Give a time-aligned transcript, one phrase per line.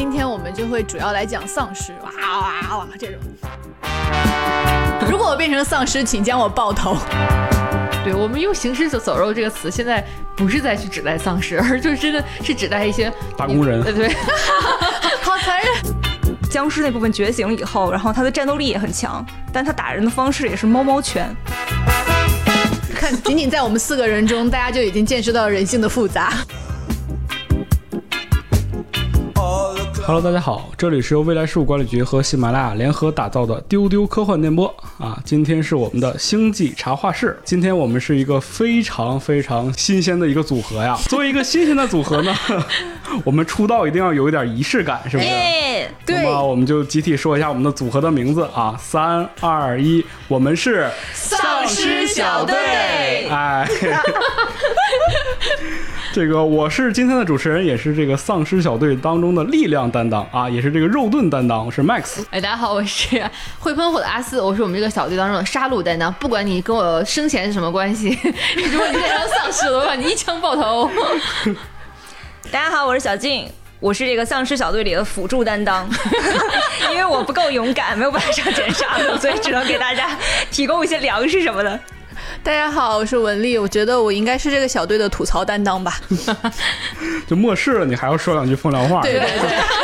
[0.00, 3.16] 今天我们就会主要来讲丧尸，哇哇哇这种。
[5.10, 6.96] 如果我变成丧尸，请将我爆头。
[8.02, 10.02] 对我们用“行尸走肉”这个词，现在
[10.34, 13.82] 不是再去指代丧尸，而就真的是指代一些打工人。
[13.82, 14.08] 对对，
[15.20, 15.68] 好残忍。
[16.48, 21.28] 僵尸那部分觉醒了以后，然后他的战斗力也很强，但他打人的方式也是猫猫拳。
[22.94, 26.32] 看，仅仅在我们四个人中，大家就已经见识到人性的复杂。
[30.02, 37.38] Hello，大家好，这里是由未来事务管理局和喜马拉雅联合打造的丢丢科幻电波啊，今天是我们的星际茶话室。
[37.44, 40.98] 今天我们是一个非常非常新鲜的一个组合呀。
[41.04, 42.34] 作为一个新鲜的组合呢，
[43.24, 45.28] 我们出道一定要有一点仪式感，是不是？
[46.06, 46.16] 对。
[46.16, 52.56] 那么我们就集体说一下我们的组合的名字啊，三二一，我们是丧尸小队。
[53.28, 53.68] 哎。
[56.12, 62.24] 这个我是今天的主持人，也是这个丧尸小队当中的力量担当啊，也是这个肉盾担当，我是 Max。
[62.30, 63.22] 哎，大家好，我是
[63.60, 66.12] 会喷火的阿四，我是我们这个小队当中的杀戮担当。
[66.14, 68.08] 不管你跟我生前是什么关系，
[68.72, 70.90] 如果你变成丧尸了，我让你一枪爆头。
[72.50, 75.88] 大家好，我是小静，我是这个丧尸小队里的辅助担当，
[76.90, 80.18] 因为我不够勇敢，没有办法上前杀戮，所以只能给大家
[80.50, 81.78] 提供一些粮食什么的。
[82.42, 85.98] 大家好，我是文丽，我觉得我应该是这个小队的吐槽担当吧。
[87.26, 89.02] 就末世了，你还要说两句风凉话。
[89.02, 89.79] 对对对。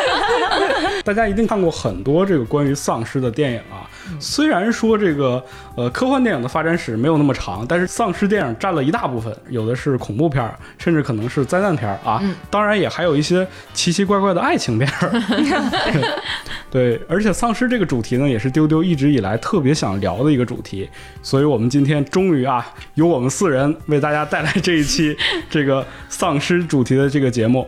[1.06, 3.88] 大家一定看过很多这个关于丧尸的电影啊。
[4.18, 5.40] 虽然说这个
[5.76, 12.20] 呃科幻电影的发展史没有那么长，但是丧尸电影占了一大部分，有的是恐怖片，甚至可能是灾难片啊。
[12.50, 14.90] 当然也还有一些奇奇怪怪的爱情片。
[16.68, 20.88] 对，而且丧尸这个主题呢，也是丢丢一直以来特别想聊的一个主题，
[21.22, 25.16] 所以我们今天终于啊，由我们四人为大家带来这一期
[25.48, 27.66] 这个丧尸主题的这个节目。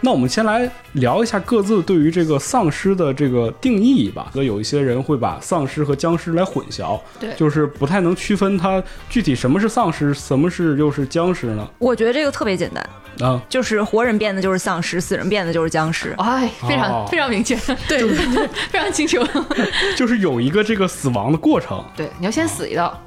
[0.00, 4.30] 那我们先来聊一下各自对于这个丧尸的这个定义吧。
[4.32, 11.68] 那有一些人会把丧尸和僵尸来混淆，对，就是不太能区分它具体什么是丧尸，什么是又是僵尸呢？
[11.78, 16.14] 我觉得这个特别简单啊，就是活人变的就是丧尸，死人变的就是僵尸。
[16.18, 17.56] 哎，非常非常明确，
[17.88, 19.18] 对对对， 非常清楚，
[19.96, 21.84] 就是有一个这个死亡的过程。
[21.96, 23.02] 对，你要先死一道。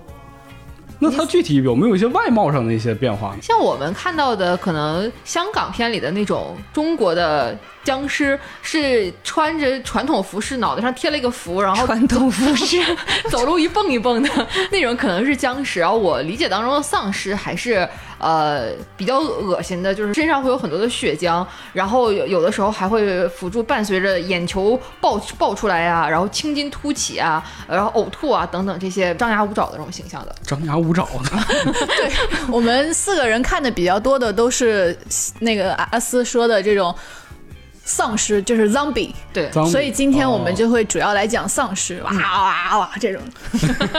[1.04, 3.36] 那它具体有没有一些外貌上的一些变化？
[3.42, 12.78] 像我们看到的，可能香港片里的那种中国的僵尸，是穿着传统服饰，脑袋上贴了一个符，然后传统服饰
[13.32, 14.30] 走路一蹦一蹦的
[14.72, 15.80] 那种，可能是僵尸。
[15.80, 17.90] 然后我理解当中的丧尸还是。
[18.22, 30.36] 呃，比较恶心的，就是身上会有很多的血浆，然后有有的时候还会辅助伴随着眼球爆爆出来呀，然后青筋凸起啊，然后呕吐啊等等这些张牙舞爪的这种形象的。
[30.44, 31.30] 张牙舞爪的。
[31.98, 32.12] 对
[32.50, 34.96] 我们四个人看的比较多的都是
[35.40, 36.96] 那个阿斯说的这种
[37.84, 39.12] 丧尸，就是 zombie。
[39.34, 43.22] 对，所以今天我们就会主要来讲丧尸，哇哇哇这种。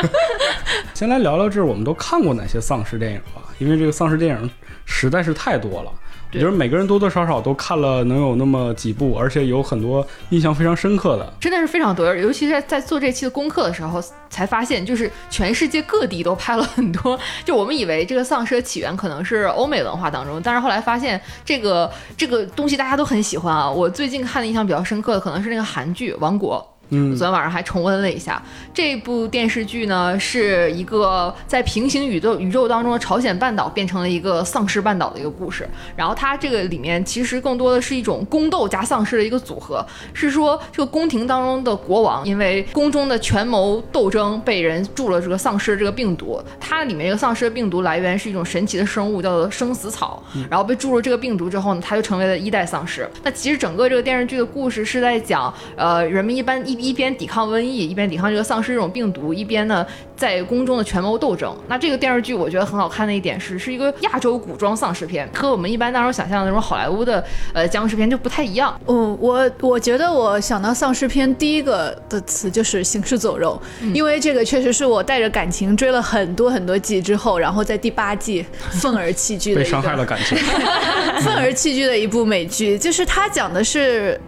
[0.95, 3.43] 先来聊聊这，我们都看过哪些丧尸电影吧。
[3.59, 4.51] 因为这个丧尸电影
[4.85, 5.93] 实在是太多了，
[6.35, 12.07] 我觉得每个人多多少少都看了能有那么几部，而且有很多印象非常深刻的，真的是非常多。
[12.15, 17.19] 尤其是在做这期的功课的时候，才发现就是全世界各地都拍了很多。
[17.45, 23.71] 就我们以为这个丧尸的起源可能是欧美文化当中，但是后来发现这个这个东西大家都很喜欢啊。
[23.71, 26.67] 我最近看的印象比较深刻的可能是那个韩剧《王国》。
[26.95, 28.41] 嗯，昨天晚上还重温了一下
[28.75, 35.67] 这部电视剧呢，是一个在平行宇宙宇宙当中的朝鲜半岛变成了一个丧尸半岛的一个故事。
[35.97, 53.09] 然后它这个里面其实更多的是一种宫斗加丧尸的一个组合，是说这个宫廷当中的国王因为宫中的权谋斗争被人注了这个丧尸这个病毒，它里面这个丧尸的病毒来源是一种神奇的生物叫做生死草，然后被注入这个病毒之后呢，它就成为了一代丧尸。
[53.23, 56.82] 那其实整个这个电视剧的故事是在讲，呃，人们一般一。
[56.83, 61.57] 一边抵抗瘟疫，一边抵抗这个丧尸这种病毒，一边呢在宫中的权谋斗争。
[61.69, 68.79] 那这个电视剧我觉得很好看的一点是，是一个亚洲古装丧尸片，和我们一般当中想象的那种好莱坞的呃僵尸片就不太一样。
[68.87, 73.61] 嗯，我我觉得我想到丧尸片第一个的词就是行尸走肉，
[73.95, 80.37] 因为这个确实是我带着感情追了很多很多季之后，然后在第八季愤而弃剧的被伤害了感情，
[81.23, 84.21] 愤而弃剧的一部美剧，就是它讲的是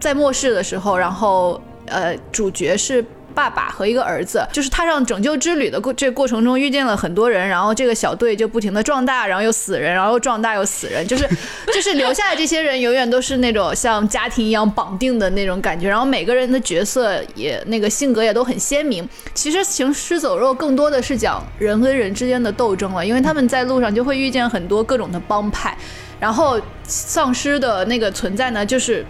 [0.00, 1.60] 在末世的时候，然后。
[1.90, 11.28] 呃，主角是爸爸和一个儿子，就是踏上拯救之旅的过这过程中遇见了很多人，然后这个小队就不停的壮大，然后又死人，然后又壮大又死人，就是
[11.72, 19.08] 就是留下的这些人永远都是那种像家庭一样绑定的那种感觉，然后每个人的角色也那个性格也都很鲜明。
[19.32, 25.76] 其实行尸走肉更多的是讲人跟人之间的斗争了，因为他们在路上就会遇见很多各种的帮派，
[26.18, 29.06] 然后丧尸的那个存在呢，就是。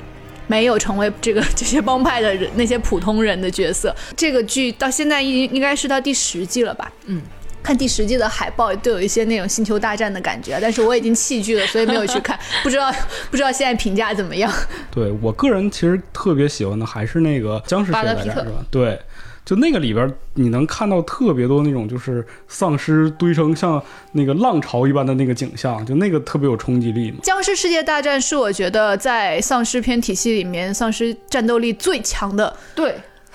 [0.51, 3.95] 没有成为这个这些帮派的人那些普通人的角色。
[4.17, 6.91] 这个剧到现在应应该是到第十季了吧？
[7.07, 7.23] 嗯。
[7.63, 12.91] 看第十季的海报都有一些那种星球大战的感觉，但是我已经弃剧了，所以没有去看， 不知道
[13.31, 14.51] 不知道现在评价怎么样。
[14.91, 18.65] 对我个人其实特别喜欢的还是那个僵尸世界大战，巴德皮特是吧？
[18.71, 18.99] 对，
[19.51, 23.83] 就那个里边你能看到特别多那种就是丧尸堆成像
[24.13, 27.17] 那个浪潮一般的那个景象，就那个特别有冲击力嘛。
[27.25, 32.57] 僵尸世界大战是我觉得在丧尸片体系里面丧尸战斗力最强的。
[32.77, 32.95] 对，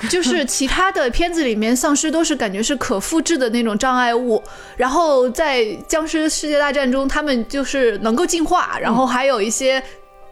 [0.10, 4.42] 就是其他的片子里面，丧尸都是感觉是可复制的那种障碍物，
[4.78, 9.84] 然后在僵尸世界大战中，他们就是能够进化，然后还有一些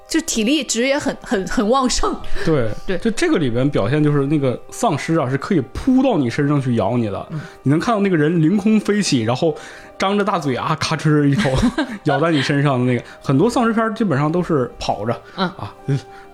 [0.08, 2.16] 就体力值也很很很旺盛。
[2.46, 7.28] 对 对就这个里边表现就是那个丧尸啊是可以扑到你身上去咬你的，
[7.64, 9.56] 你能看到那个人凌空飞起，然后
[9.98, 11.50] 张着大嘴啊，咔哧一口
[12.06, 13.04] 咬在你身上的那个。
[13.22, 15.74] 很多丧尸片基本上都是跑着，嗯啊，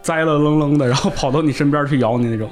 [0.01, 2.49] 栽了愣愣的，然后跑到你身边去咬你那种。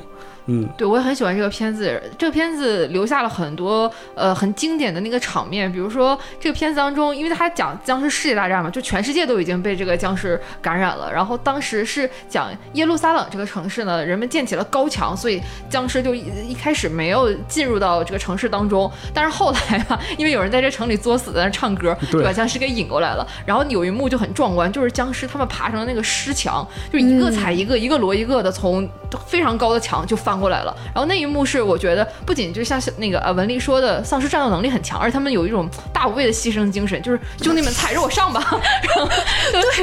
[0.48, 2.02] 嗯，对，我也很喜欢这个片子。
[2.18, 11.12] 这个片子留下了很多呃很经典的那个场面，比如说这个片子当中，因为它讲僵尸世界大战嘛，就全世界都已经被这个僵尸感染了。
[11.12, 18.90] 然后当时是讲耶路撒冷这个城市呢，人们建起了高墙，所以僵尸就一一开始没有进入到这个城市当中。
[19.14, 23.28] 但是后来吧，因为有人在这城里作死，在那唱歌，就对把僵尸给引过来了。
[23.46, 28.88] 然后有一幕就很壮观，就是僵尸他们爬上了那个尸墙，就一个踩一个，一个摞一个的从
[29.26, 30.75] 非常高的墙就翻过来了。
[30.94, 38.39] 然后那一幕是我觉得不仅就像那个呃文丽说的，丧尸战斗能力很强，而且他们有一种大无畏的牺牲精神，就是兄弟们踩着我上吧。
[38.51, 39.10] 然后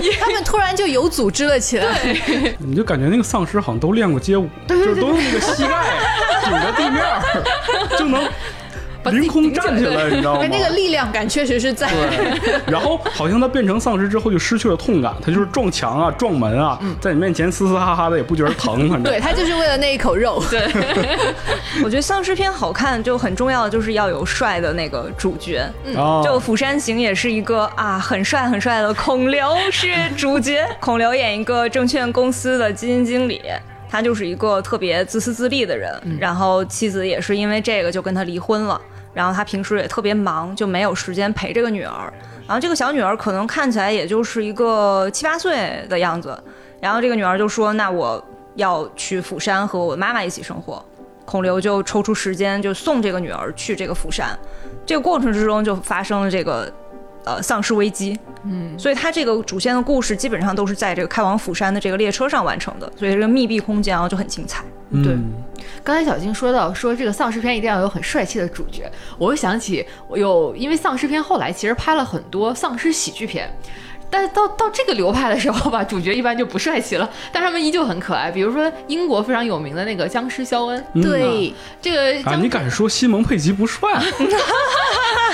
[0.01, 1.87] 对他们突然就有组织了起来。
[2.59, 5.85] 你就感觉那个丧尸好像都练过街舞，对对就是都用那个膝盖
[6.45, 7.05] 顶着地面，
[7.99, 8.29] 就能
[9.11, 10.49] 凌空站起来，你知道吗哎，？
[10.49, 11.91] 那个力量感确实是在。
[11.91, 20.43] 对， 然后好像他变成丧尸之后就失去了痛感，他就是撞墙啊、撞门啊，在你面前嘶嘶哈哈的也不觉得疼，反正对他就是为了那一口肉。
[20.51, 20.69] 对，
[21.85, 25.59] 我觉得丧尸片好看就很重要的就是要有帅的那个主角。
[25.97, 33.43] 啊，就《釜山行》也是一个啊很帅很帅的孔刘是主角，孔刘演一个证券公司的基金经理。
[33.91, 38.81] 他就是一个特别自私自利的人，然后妻子也是因为这个就跟他离婚了，
[39.15, 42.13] 然后他平时也特别忙，就没有时间陪这个女儿。
[42.47, 46.39] 然后这个小女儿可能看起来也就是一个七八岁的样子，
[46.81, 48.23] 然后这个女儿就说：“那我
[48.57, 50.85] 要去釜山和我妈妈一起生活。”
[51.25, 54.39] 孔刘就抽出时间就送这个女儿去这个釜山，
[54.85, 56.71] 这个过程之中就发生了这个
[57.25, 64.65] 呃丧尸危机，嗯，所以它这个主线的故事基本上都是在这个开往釜山的这个列车上完成的，所以这个密闭空间啊就很精彩。
[65.03, 65.33] 对嗯
[65.83, 73.51] 刚才小金说到说这个丧尸片一定要有很帅气的主角，我又想起我有，因为丧尸片后来其实拍了很多丧尸喜剧片。
[74.11, 78.31] 但是到到这个流派的时候吧，主角一般就不帅气了，但他们依旧很可爱。
[78.31, 83.91] 比如说英国非常有名的那个僵尸肖恩，嗯对，这个啊，你敢说西蒙佩吉不帅？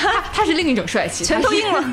[0.01, 1.85] 他他是另一种帅气，全都硬了，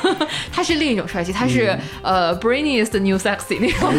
[0.52, 3.92] 他是另一种帅气，他是、呃 Brainy is the new sexy 那种。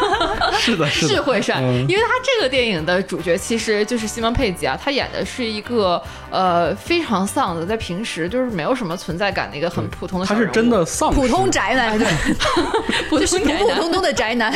[0.58, 1.86] 是的，是的，是会帅，嗯。
[1.88, 12.06] 因为他这个电影的主角其实就是西蒙佩吉啊，他演的是一个呃非常丧的，在平时就是没有什么存在感的一个很普通的他是真的丧，普通宅男，对。
[13.20, 14.52] 就是普普通通的宅男。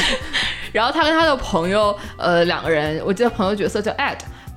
[0.72, 4.16] 然后他跟他的朋友，呃，两个人，我记得朋友角色叫 Ed。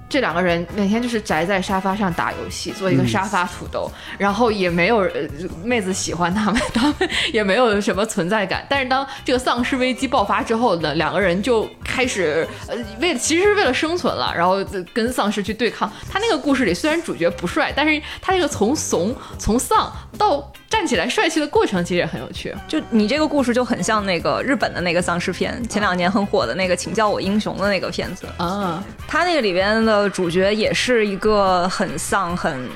[0.09, 5.21] 这两个人每天就是宅在沙发上打游戏，做一个沙发土豆，然后也没有、呃、
[5.63, 8.65] 妹子喜欢他们， 他们也没有什么存在感。
[8.69, 15.91] 但是当这个丧尸危机爆发之后呢，两个人就开始呃为了其实是为了生存了，然后跟丧尸去对抗。
[16.09, 22.53] 他那个故事里虽然主角不帅，但是他这个从怂从丧到站起来帅气的过程其实也很有趣。
[22.67, 32.69] 就你这个故事就很像那个日本的那个丧尸片，前两年很火的那个《请叫我英雄》的那个片子，啊，他那个里边的主角也是一个很丧、很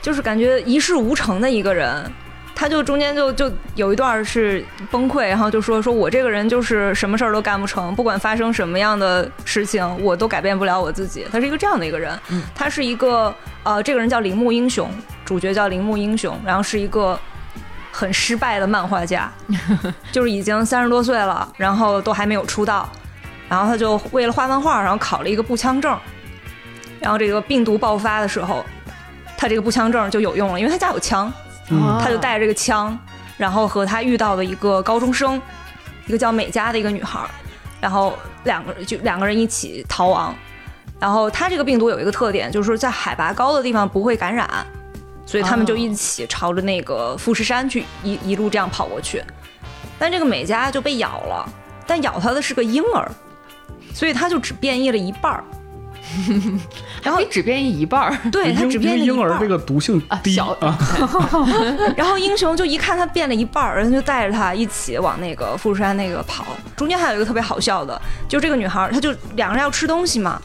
[0.00, 2.10] 就是感觉一事无成的一个人。
[2.60, 11.26] 他就中间就就有一段是崩溃，然后就说说我这个人就是什么事儿都干不成，不管发生什么样的事情，我都改变不了我自己。
[11.32, 12.42] 他是一个这样的一个人，嗯。
[12.54, 14.90] 他是一个呃，这个人叫铃木英雄，
[15.24, 17.18] 主角叫铃木英雄，然后是一个
[17.90, 19.32] 很失败的漫画家，
[20.12, 22.86] 就是已经三十多岁了，然后都还没有出道，
[23.48, 25.98] 然后他就为了画漫画，然后考了一个步枪证，
[27.00, 28.62] 然后这个病毒爆发的时候，
[29.38, 31.32] 他这个步枪证就有用了，因为他家有枪，
[31.70, 32.98] 嗯他就带着这个枪，
[33.36, 35.40] 然后和他遇到的一个高中生，
[36.06, 37.30] 一个叫美嘉的一个女孩儿，
[37.80, 40.34] 然后两个就两个人一起逃亡。
[40.98, 44.48] 然后他这个病毒有一个特点，就是说在海拔高的地方不会感染，
[45.24, 49.22] 所以他们就一起朝着那个富士山去一一路这样跑过去。
[49.98, 51.48] 但这个美嘉就被咬了，
[51.86, 53.10] 但咬他的是个婴儿，
[53.94, 55.44] 所以他就只变异了一半儿。
[57.02, 60.76] 然后你只变异一半儿，对他只变婴儿这个毒性低小啊，
[61.96, 66.44] 然后英雄就一看他变了一半儿，人就带着他一起往那个富士山那个跑。
[66.76, 70.40] 中间还有一个特别好笑的，就这个女孩儿，她就两个人要吃东西嘛，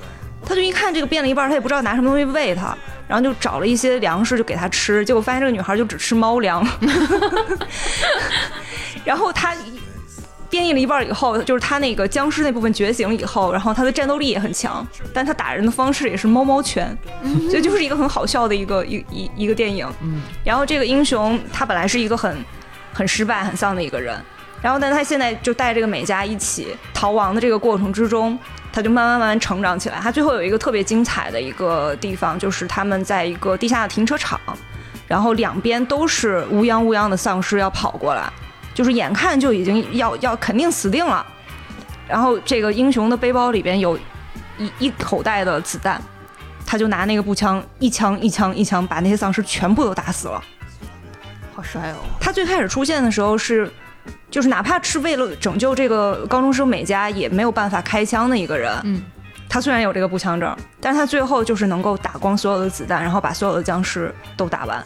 [0.45, 6.65] 她就一看这个变了一半儿，她也不知道拿什么东西喂她，然后就找了一些粮食就给她吃，结果发现这个女孩就只吃猫粮，
[9.03, 9.53] 然后她。
[10.55, 16.97] 变异了一半以后，就是他那个僵尸那部分觉醒以后，然后他的战斗力也很强，但他打人的方式也是猫猫拳，
[17.49, 19.85] 所以就是一个很好笑的一个一一一个电影。
[20.01, 22.37] 嗯，然后这个英雄他本来是一个很
[22.93, 24.17] 很失败、很丧的一个人，
[24.61, 28.39] 然后但他现在就带这个美嘉一起逃亡的这个过程之中，
[28.71, 29.99] 他就慢慢慢慢成长起来。
[29.99, 34.39] 他最后有一个特别精彩的一个地方，就是他们在一个地下的停车场，
[35.05, 38.31] 然后两边都是乌泱乌泱的丧尸要跑过来，
[38.75, 41.25] 就是眼看就已经要要肯定死定了。
[42.07, 43.97] 然后这个英雄的背包里边有
[44.59, 45.99] 一一口袋的子弹，
[46.63, 50.43] 他就拿那个步枪一枪一枪一枪把那些丧尸全部都打死了。
[51.55, 51.95] 好帅哦！
[52.19, 53.71] 他最开始出现的时候是，
[54.29, 58.77] 就是哪怕是为了拯救这个高中生美嘉，也没有办法开枪的一个人。
[58.83, 59.01] 嗯，
[59.47, 64.85] 他虽然有这个步枪证，但是他最后就是能够打光所有的子弹，然后把所有的僵尸都打完，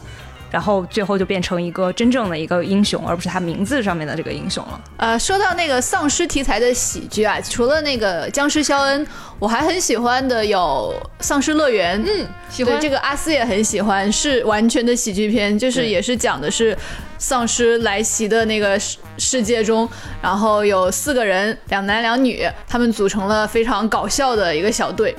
[0.50, 4.80] 然后最后就变成一个真正的一个英雄，而不是他名字上面的这个英雄了。
[4.96, 9.06] 呃，说到那个丧尸题材的喜剧啊，除了那个僵尸肖恩，
[9.38, 12.02] 我还很喜欢的有《丧尸乐园》。
[12.06, 16.76] 嗯，喜欢对这个阿斯也很喜欢，是完全的喜剧片，就是也是讲的是
[17.18, 19.88] 丧尸来袭的那个世世界中，
[20.20, 25.14] 然后有四个人，两男两女，他们组成了非常搞笑的一个小队。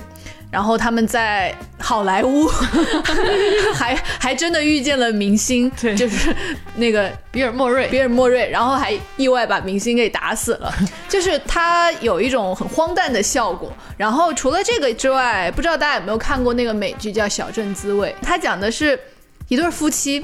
[0.51, 2.45] 然后他们在好莱坞
[3.73, 6.35] 还还真的遇见了明星，对就是
[6.75, 10.73] 那个比尔莫瑞，比尔莫瑞，然后还意外把明星给打死了，
[11.07, 13.71] 就是他有一种很荒诞的效果。
[13.95, 18.99] 然后除了这个之外，不知道大家有没有看过那个美剧叫《小镇滋味》，它讲的是
[19.47, 20.23] 一对夫妻。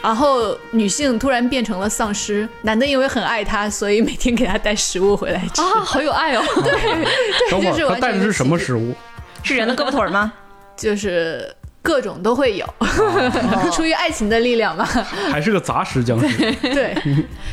[0.00, 5.60] 然后女性突然变成了丧尸，男的因为很爱她，所以每天给她带食物回来吃。
[5.60, 6.44] 啊，好有爱哦！
[7.50, 8.94] 等会就是儿他完全带的是什么食物？
[9.48, 10.30] 是人的胳膊腿吗？
[10.76, 11.50] 就是
[11.88, 12.66] 各种都会有，
[13.72, 14.84] 出于爱情的力量嘛。
[15.32, 16.52] 还是个杂食僵尸？
[16.60, 16.94] 对，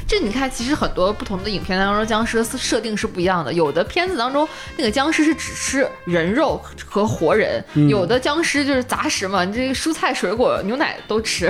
[0.06, 3.54] 这你看，其实很多不同的影片当中，僵尸的设定是不一样的。
[3.54, 11.50] 有的片子当中，那个僵尸是只吃人肉和活人；嗯有的僵尸就是杂食嘛，你这个蔬菜、水果、牛奶都吃；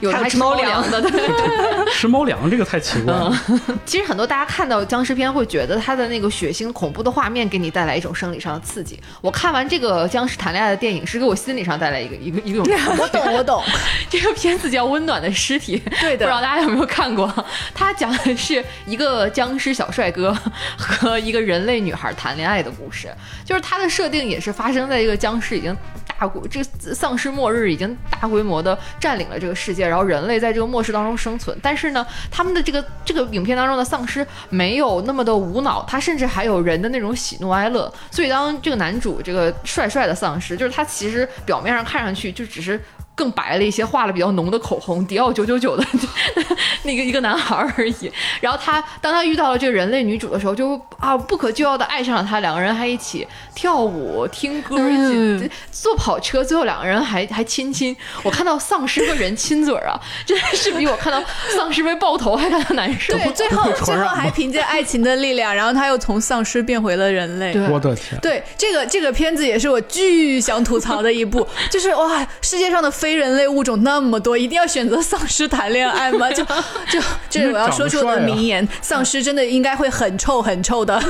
[0.00, 1.02] 有的还吃猫粮粮的。
[1.02, 1.20] 对，
[1.92, 3.38] 吃猫粮这个太奇怪了。
[3.84, 8.98] 其实很多大家看到僵尸片会觉得它的那个血腥恐怖的画面给你带来一种生理上的刺激。
[9.20, 12.64] 我看完这个僵尸谈恋爱的电影，是给我心理上带来一个一个一种
[12.98, 13.62] 我懂，我懂。
[14.08, 17.32] 这个片子叫《温暖的尸体》，对的不知道大家有没有看过？
[17.74, 20.36] 它讲的是一个僵尸小帅哥
[20.76, 23.08] 和一个人类女孩谈恋爱的故事，
[23.44, 25.76] 就是它的设定也是发生在一个僵尸已经
[26.06, 31.56] 大规，这个丧尸末日已经大规模的占领了这个世界，然后人类在这个末世当中生存。
[31.62, 37.92] 但是呢，他们的这个这个影片当中的丧尸没有那么的无脑，他甚至还有人的那种喜怒哀乐。
[38.10, 42.80] 所以当这个男主这个帅帅的丧尸，就是他其实表面上看上去就只是。
[43.18, 45.84] 更白了一些，画了比较浓的口红，迪奥九九九的
[46.84, 48.12] 那个一个男孩而已。
[48.40, 57.96] 然后他当他遇到了这个人类女主的时候，就啊不可救药的爱上了她，两个人还一起跳舞、听歌，一起坐跑车，最后两个人还还亲亲。
[58.22, 61.20] 我看到丧尸和人亲嘴儿啊，真的是比我看到
[61.56, 63.14] 丧尸被爆头还感到难受。
[63.14, 67.58] 对，最后最后还凭借爱情的力量，然后他又从丧尸变回了人类。
[67.68, 68.20] 我的天！
[68.20, 76.30] 对，这个这个片子也是我巨想吐槽的一部， 就是哇，世界上的非人类物种那么多，一定要选择丧尸谈恋爱吗？
[76.32, 77.00] 就就
[77.30, 81.02] 这是我要说出我的名言，丧尸真的应该会很臭很臭的，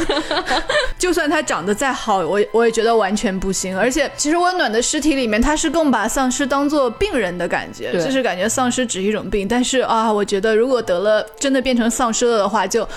[0.98, 3.78] 就算他长得再好，我我也觉得完全不行。
[3.78, 9.46] 而且其实温暖的尸体里面，他是更把丧尸当做病人的感觉，就是感觉丧尸只是一种病。
[9.48, 12.88] 但是啊，我觉得如果得了真的变成丧尸了的话，就。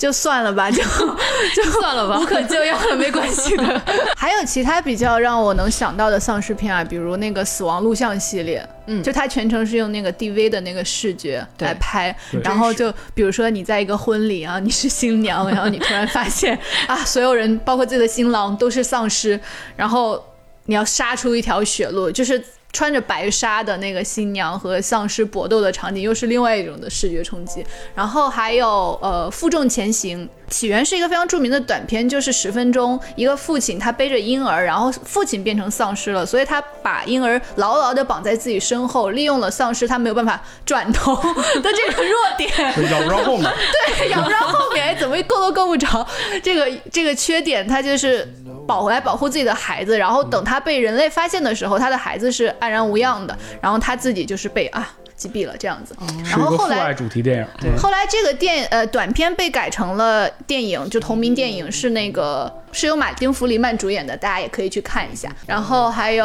[0.00, 0.82] 就算了吧，就
[1.54, 3.82] 就算了吧无可救药了，没关系的。
[4.16, 19.38] 还有其他比较让我能想到的丧尸片啊，比如那个《死亡录像》系列，嗯就它全程是用那个 DV 的那个视觉来拍，然后就比如说你在一个婚礼啊，你是新娘，然后你突然发现 啊，所有人包括自己的新郎都是丧尸，
[19.76, 20.24] 然后
[20.64, 22.42] 你要杀出一条血路，就是。
[22.72, 27.64] 穿着白纱的那个新娘和丧尸搏斗的场景，又是另外一种的视觉冲击。
[27.94, 41.14] 然后还有呃《负重前行》，起源是一个非常著名的短片，就是十分钟，一个父亲他背着婴儿，然后父亲变成丧尸了，所以他把婴儿牢牢地绑在自己身后，利用了丧尸他没有办法转头
[41.62, 42.50] 的这个弱点。
[42.90, 43.50] 咬不着后面，
[43.98, 46.06] 对，咬不着后面，怎么够都够不着。
[46.42, 48.28] 这个这个缺点，他就是
[48.66, 54.88] 保回来保护自己的孩子，然后等他被人类发现的时候，他的孩子是安然无恙的，然后他自己就是被啊
[55.20, 55.94] 击毙了这样子。
[56.24, 57.46] 然后后来主题电影。
[57.62, 65.28] 嗯后来这个电呃短片被改成了电影，就同名电影是那个是由马丁·弗里曼主演的，大家也可以去看一下。
[65.46, 66.24] 然后还有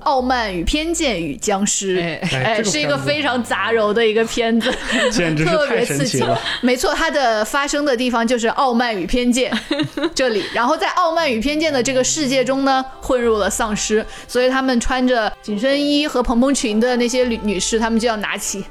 [0.04, 4.72] 《傲慢与偏见与僵尸》哎哎这个是一个非常杂糅的一个片子，
[5.10, 6.40] 简直是 特太别刺激了。
[6.60, 9.52] 没错，它的发生的地方就是傲慢与偏见
[10.14, 18.64] 这里，然后在傲慢与偏见的这个世界中呢，混入了丧尸，所以他们穿着紧身衣和蓬蓬裙的那些女女士，她们就要拿起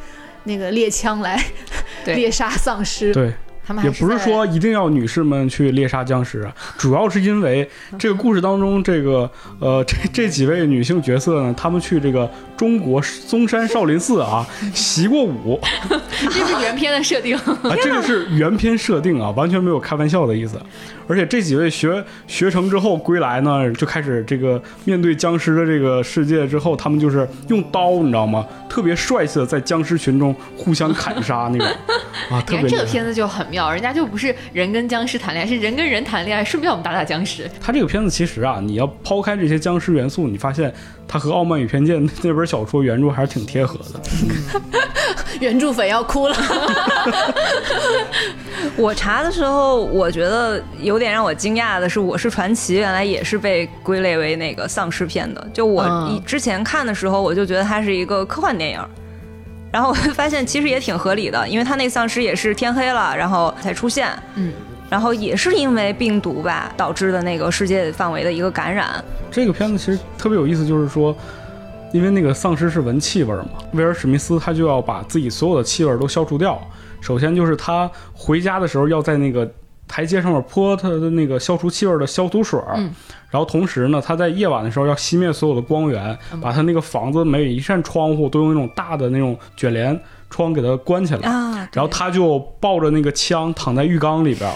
[0.46, 1.44] 那个猎枪来
[2.06, 3.14] 猎杀丧尸。
[3.14, 3.32] 对，
[3.70, 15.62] 他们也不是说一定要女士们去猎杀僵尸啊，主要是因为这个故事当中，这个呃这这几位女性角色呢，她们去这个中国嵩山少林寺啊习过武
[16.20, 17.38] 这是原片的设定。
[17.38, 20.60] 啊，这个是原片设定啊，完全没有开玩笑的意思。
[21.08, 28.46] 而且这几位学学成之后归来呢，就开始这个面对僵尸的这个世界之后，他们就是用刀，你知道吗？
[28.68, 31.68] 特别帅气的在僵尸群中互相砍杀那种
[32.30, 37.50] 啊，特别这个片子就很妙，人家就不是人跟僵尸谈恋爱，是人跟人谈恋爱，顺便我们打打僵尸。
[37.60, 40.72] 他这个片子其实啊，你要抛开这些僵尸元素，你发现
[41.08, 44.00] 它和《傲慢与偏见》 那本小说原著还是挺贴合的。
[45.40, 46.36] 原著粉要哭了。
[48.76, 55.48] 我查的时候，我觉得有点让我惊讶的是，《我是传奇》原来也是被归类为那个丧尸片的。
[55.54, 58.80] 就我之前看的时候，我就觉得它是一个科幻电影。
[59.72, 64.52] 然后我发现其实也挺合理的，因为他那丧尸也是天黑了，然后才出现，嗯，
[64.90, 69.04] 然后也是因为病毒吧导致的那个世界范围的一个感染。
[69.30, 71.16] 这个片子其实特别有意思，就是说，
[71.94, 76.60] 因为那个丧尸是闻气味儿嘛，威尔史密斯他就要把自己所有的气味儿都消除掉。
[77.00, 79.50] 首先就是他回家的时候要在那个
[79.90, 82.58] 台阶上面泼他的那个消除气味的消毒水
[83.30, 90.00] 然后同时呢，他在夜晚的时候要熄灭所有的光源，把他那个房子每一扇窗户都用那种大的那种卷帘
[90.30, 91.30] 窗给它关起来。
[91.30, 94.56] 啊，然后他就抱着那个枪躺在浴缸里边儿，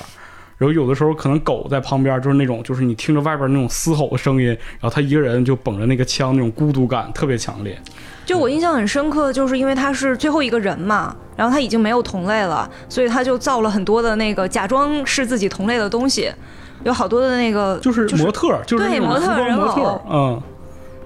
[0.58, 7.78] 然后有的时候可能狗在旁边，就是那种就是你听着外边那种嘶吼的声音，然后他一个人就绷着那个枪，那种孤独感特别强烈。
[8.26, 16.32] 就我印象很深刻，就是因为他是最后一个人嘛，然后他已经没有同类了，所以他就造了很多的那个假装是自己同类的东西，
[16.84, 20.42] 有好多的那个就是模特，就是对模特人偶，嗯。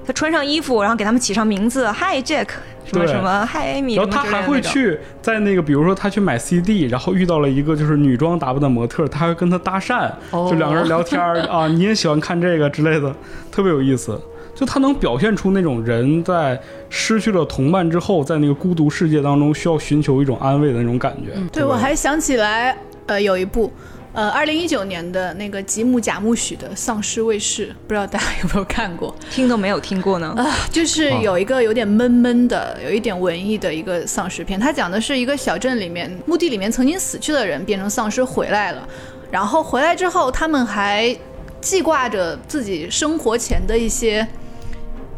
[0.07, 2.47] 他穿上衣服，然后给他们起上名字，Hi Jack，
[2.85, 13.13] 什么什么 Hi Amy，然后他还会去在那个，比如说他去买 CD，然后遇到了一个就是女装打扮的模特，他还会跟他搭讪，哦就两个人聊天儿啊，你也喜欢看这个之类的，
[13.51, 14.17] 特别有意思。
[14.55, 21.39] 就他能表现出那种人在失去了同伴之后，在那个孤独世界当中需要寻求一种安慰的那种感觉。
[21.51, 23.71] 对，我还想起来，呃，有一部，
[24.17, 29.15] 呃，二零一九年的那个吉姆贾木许的《丧尸卫士》，不知道大家 有没有看过？
[29.29, 30.33] 听都没有听过呢。
[30.35, 34.59] 啊，就是有一个有点闷闷的，有一点文艺的一个丧尸片。
[34.59, 38.89] 它讲的是一个小镇里面墓地里面曾经死去的人变成丧尸回来了，
[39.29, 41.15] 然后回来之后，他们还
[41.61, 44.27] 记挂着自己生活前的一些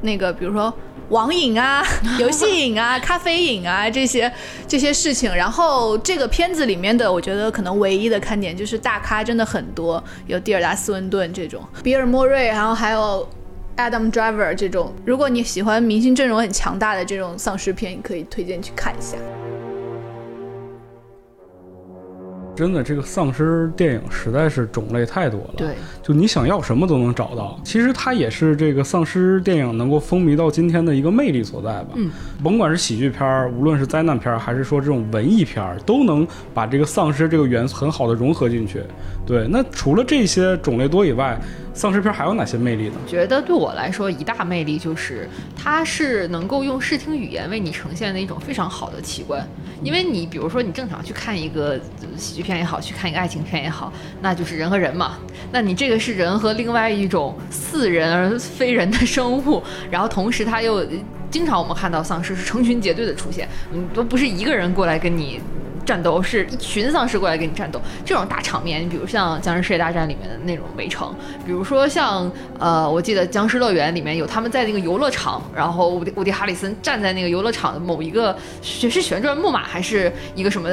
[0.01, 0.73] 那个，比如说。
[1.10, 1.84] 网瘾啊，
[2.19, 4.32] 游戏瘾啊，咖啡瘾啊，这些
[4.67, 5.34] 这些事情。
[5.36, 13.28] 然后这个片子里面的，我觉得可能唯一的看点就是大咖真的很多，有蒂尔达斯温顿这种，比尔莫瑞，然后还有
[13.78, 19.17] Adam Driver 这种，如果你喜欢明星阵容很强大的这种丧尸片，你可以推荐去看一下。
[22.60, 25.54] 真的，这个丧尸电影实在是种类太多了。
[25.56, 25.69] 对，
[26.04, 27.58] 就你想要什么都能找到。
[27.63, 31.91] 其实它也是这个丧尸电影能够风靡到今天的一个魅力所在吧。
[31.95, 32.12] 嗯，
[32.43, 38.84] 甭管是喜剧片儿，无论是灾难片儿，还是说这种文艺片儿，都能把这个丧尸这个元素很好的融合进去。
[39.26, 41.39] 对，那除了这些种类多以外，
[41.74, 42.95] 丧尸片还有哪些魅力呢？
[43.08, 49.48] 觉得对我来说一大魅力就是它是能够用视听语言为你呈现的一种非常好的奇观。
[49.82, 55.19] 因为你比如说你正常去看一个呃喜剧片片也好，去看一个爱情片也好，那就是人和人嘛。
[55.51, 60.83] 那你这个是人和另外一种似人而非人的生物，然后同时他又
[61.29, 65.39] 经常我们看到丧尸是成群结队的出现，嗯，都不是一个人过来跟你。
[65.89, 71.12] 战斗，是一群丧尸过来跟你战斗，这种大场面，你比如像《僵尸世界大战》里面的那种围城，
[71.43, 80.69] 比如说像呃，我记得《僵尸乐园》里面有他们在那个游乐场，然后伍迪伍迪哈里森站在那个游乐场的某一个是是旋转木马还是一个什么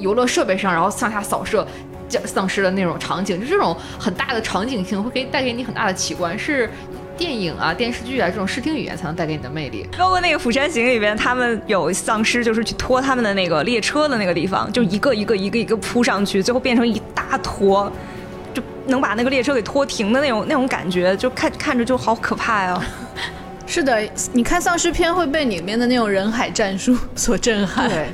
[0.00, 1.64] 游乐设备上，然后向下扫射。
[2.08, 6.70] 僵丧尸的那种场景，就这种很大的场景性，会给带给你很大的奇观，是
[7.16, 9.86] 电影啊、电视剧啊这种视听语言才能带给你的魅力。
[9.98, 17.90] 包括那个《釜山行》里边，他们有丧尸，就是去拖他们的那个列车的那个地方，就一个一个一个一个扑上去，最后变成一大坨，
[18.52, 22.82] 就能把那个列车给拖停的那种那种感觉，就看看着就好可怕呀。
[23.66, 27.88] 是的，你看丧尸片会被里面的那种人海战术所震撼。
[27.88, 28.06] 对，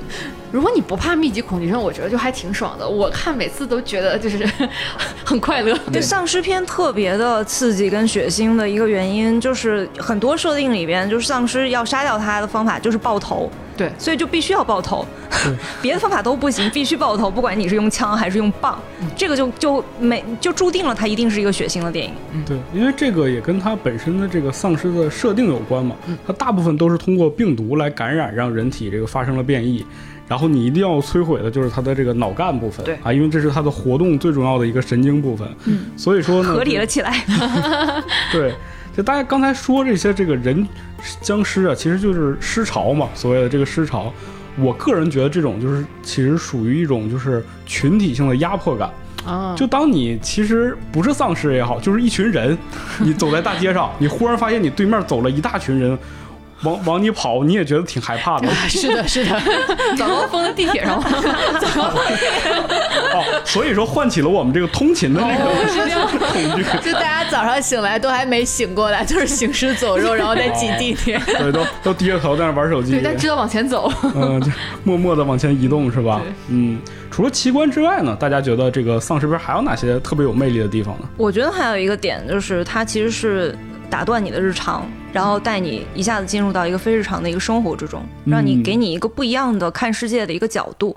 [0.53, 2.87] 如果你不怕密集恐惧症，我觉得就还挺爽的。
[2.88, 4.47] 我看每次都觉得就是
[5.25, 5.77] 很快乐。
[5.91, 13.51] 对，丧尸片特别的刺激跟血腥的一个原因，就是很多设定里边，就是丧尸要杀掉他的方法就是爆头。
[13.75, 15.05] 对，所以就必须要爆头，
[15.81, 18.79] 别的方法都不行，必须爆头，不管你是用枪还是用棒，
[19.17, 22.12] 这个就就没就注定了它一定是一个血腥的电影。
[22.45, 29.85] 对，因为这个也跟它本身的这个丧尸的设定有关嘛，它大部分都是通过病毒来感染，让人体这个发生了变异，
[30.33, 37.23] 然后你一定要摧毁的就是它的这个脑干部分，对啊，因为这是它的活动最重要的一个神经部分，嗯，所以说呢，合理了起来。
[38.33, 38.55] 对，
[38.97, 40.66] 就大家刚才说这些这个人
[41.21, 44.11] 僵尸啊，其实就是尸潮嘛，所谓的这个尸潮。
[44.57, 48.90] 我个人觉得这种就是其实属于一种就是群体性的压迫感。
[49.27, 52.57] 啊，就当你其实不是丧尸也好，就是一群人，
[53.01, 55.99] 你走在大街上，你忽然发现你对面走了一大群人。
[56.62, 58.48] 往往你跑，你也觉得挺害怕的。
[58.68, 59.40] 是的，是的，
[59.96, 61.09] 早高峰的地铁上吗？
[63.14, 66.64] 哦，所以说唤起了我们这个通勤的这个恐惧。
[66.83, 71.20] 就大家早上醒来都还没醒过来，就是行尸走肉，然后再挤地铁。
[71.38, 72.92] 对，都都低着头在那玩手机。
[72.92, 73.92] 对，但知道往前走。
[74.14, 74.51] 嗯，就
[74.85, 76.22] 默默的往前移动是吧？
[76.48, 76.79] 嗯，
[77.11, 81.09] 除了奇观之外呢，大家觉得这个丧尸片还有哪些特别有魅力的地方呢？
[81.16, 83.57] 我觉得还有一个点就是它其实是
[83.90, 90.96] 打断你的日常，然后带你一下子进入到一个非日常的一个生活之中，让你给你一个不一样的看世界的一个角度。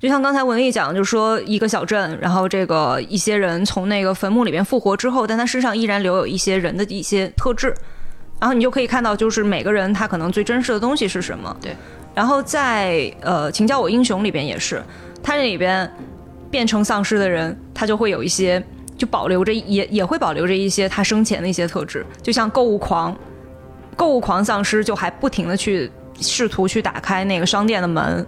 [0.00, 7.72] 就像刚才文艺讲，就是说一个小镇，然后这个一些人从那个坟墓里面复活之后，但他身上依然留有一些人的一些特质，
[8.40, 11.56] 然后你就可以看到，就是每个人他可能最真实的东西是什么。
[11.60, 11.76] 对。
[12.14, 14.82] 然后在呃《请叫我英雄》里边也是，
[15.22, 15.88] 他这里边
[16.50, 18.62] 变成丧尸的人，他就会有一些。
[18.98, 23.16] 就保留着，也也会保留着一些他生前的一些特质，就像购物狂，
[23.96, 28.26] 购物狂丧尸就还不停的去试图去打开那个商店的门，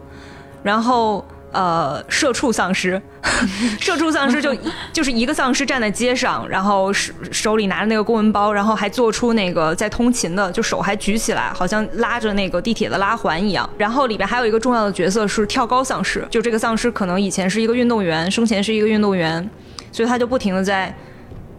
[0.62, 3.00] 然后呃，社畜丧尸，
[3.80, 4.52] 社畜丧尸就
[4.92, 13.68] 就是一个丧尸站在街上，然后手手里拿着那个公文包，然后还做出那个在通勤的，就手还举起来，好像拉着那个地铁的拉环一样。
[13.78, 19.48] 然后里边还有一个重要的角色是跳高丧尸，就这个丧尸可能以前是一个运动员，生前是一个运动员。
[19.92, 20.92] 所以他就不停的在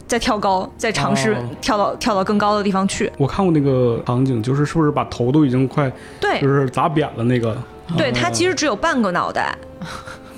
[0.08, 3.12] 在跳高，再尝试跳到跳到更高的地方去。
[3.18, 7.58] 我看过那个场景，就是是不是把头都已经快对，就是砸扁了那个。
[7.98, 9.56] 对他其实只有半个脑袋，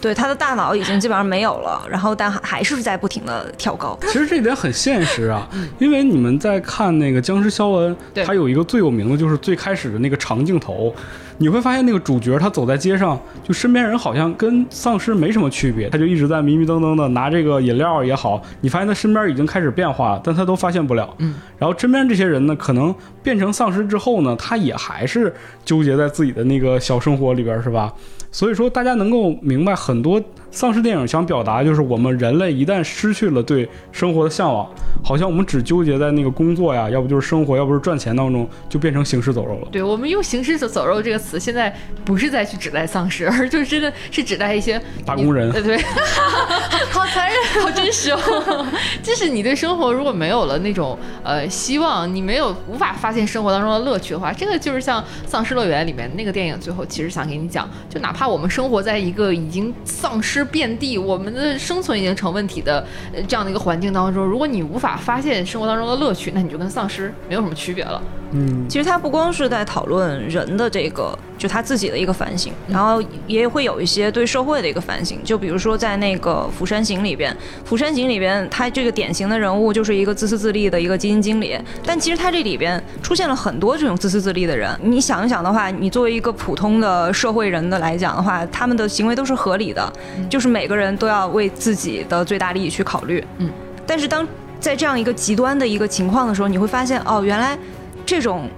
[0.01, 3.97] 对他的大脑已经基本上没有了，然后但还是在不停的跳高。
[4.01, 5.47] 其实这一点很现实啊，
[5.79, 10.93] 因为你们在看那个《僵尸肖恩》，他有一个最有名的就是最开始的那个长镜头。
[11.39, 21.13] 你会发现那个主角他走在街上，就身边人好像跟丧尸没什么区别，他就一直在迷迷瞪瞪的拿这个饮料也好，你发现他身边已经开始变化了，但他都发现不了。
[21.19, 25.31] 嗯，然后身边这些人呢，可能变成丧尸之后呢，他也还是
[25.63, 27.93] 纠结在自己的那个小生活里边，是吧？
[28.31, 30.21] 所以说大家能够明白很多
[30.57, 34.67] 丧尸电影想表达，就是我们人类一旦失去了对生活的向往，
[35.03, 39.67] 好像我们只纠结在那个工作呀，要不就是生活，要不是赚钱当中，就变成行尸走肉了。
[39.71, 41.71] 对我们用行尸走走肉这个词，现在
[42.03, 45.51] 不是在去指代丧尸，而就是真的是指代一些打工人。
[45.51, 45.77] 对对，
[46.89, 48.65] 好残忍，好真实哦。
[49.03, 62.85] 就是你对生活如果没有了那种呃希望，你没有无法发现生活当中的乐趣的话，这个就是像《丧尸乐园》里面那个电影，最后其实想给你讲，就哪怕我们生活在一个已经丧尸遍地，我们的生存已经成问题的
[63.27, 68.01] 这样的一个环境当中，如果你无法发现生活当中的乐趣，那你就跟丧尸没有什么区别了。
[68.31, 75.19] 嗯，其实他不光是在讨论人的这个，就他自己的一个反省，然后也会有一些对社会的一个反省。
[75.23, 84.77] 就比如说在那个《釜山行》里边，《釜山行》里边他这个典型的人物就是一个自私自利的一个基金经理，但其实他这里边出现了很多这种自私自利的人。
[84.81, 89.93] 你想一想的话，你作为一个普通的社会人的来讲的话，他们的行为都是合理的，
[90.29, 93.23] 就是每个人都要为自己的最大利益去考虑。
[93.37, 93.49] 嗯，
[93.85, 94.27] 但是当
[94.59, 97.57] 在这样一个极端的一个情况的时候，你会发现哦，原来。
[98.07, 98.49] 这种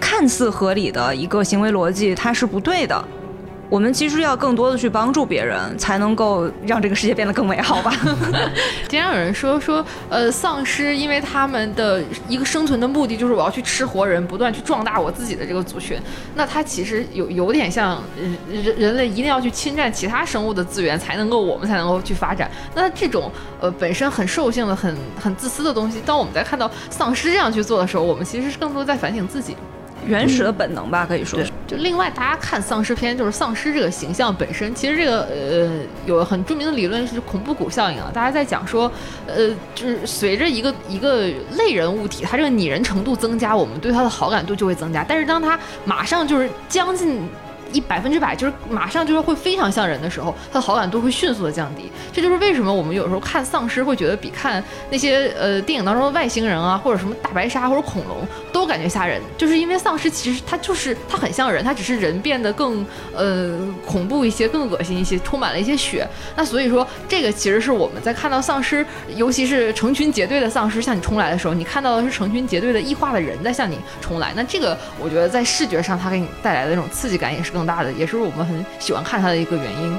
[0.00, 3.08] 看似合理的一个行为逻辑，它是不对的。
[3.68, 7.92] 我们其实要更多的去帮助别人，才能够让这个世界变得更美好吧。
[8.88, 15.98] 经常有人说说，呃，丧尸因为他们的一个生存的目的就是我要去吃活人，不断去壮大我自己的这个族群。
[16.36, 18.00] 那它其实有有点像
[18.48, 22.48] 人人类一定要去侵占其他生物的资源，才能够我们才能够去发展。
[22.74, 29.56] 那这种呃本身很兽性的、很很自私的东西，当我们在看到丧尸这样去做的时候，我们其实是更多在反省自己。
[30.06, 31.38] 原始的本能吧，可以说。
[31.66, 38.10] 就另外，大家看丧尸片，就是丧尸这个形象本身，其实这个呃有很著名的理论是恐怖谷效应啊。
[38.14, 38.90] 大家在讲说，
[39.26, 45.04] 呃，就是随着一个一个类人物体，它这个拟人程度增加，我们对它的好感度就会增加。
[45.06, 47.20] 但是当它马上就是将近。
[47.76, 51.90] 一百分之百就是马上就是会非常像人的时候，他的好感度会迅速的降低。
[52.10, 63.54] 这就是为什么我们有时候看丧尸会觉得比看那些呃电影当中的外星人啊，或者什么大白鲨或者恐龙都感觉吓人，就是因为丧尸其实它就是它很像人，它只是人变得更呃
[63.86, 66.08] 恐怖一些，更恶心一些，充满了一些血。
[66.34, 68.86] 那所以说这个其实是我们在看到丧尸，
[69.16, 74.32] 尤其是成群结队的丧尸向你冲来的时候，你看到的是成群结队的异化的人在向你冲来。
[74.34, 79.98] 那这个我觉得在视觉上它给你带来的那种刺激感也是更大的，也是我们很喜欢看他的一个原因。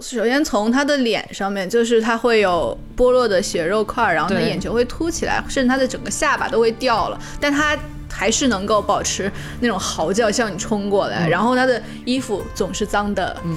[0.00, 7.76] 首先从他的脸上面，就是他会有剥落的血肉块，然后他对眼球会凸起来，甚至他的整个下巴都会掉了，但他
[8.10, 13.56] 还是能够保持那种嚎叫向你冲过来，然后他的衣服总是脏的，嗯。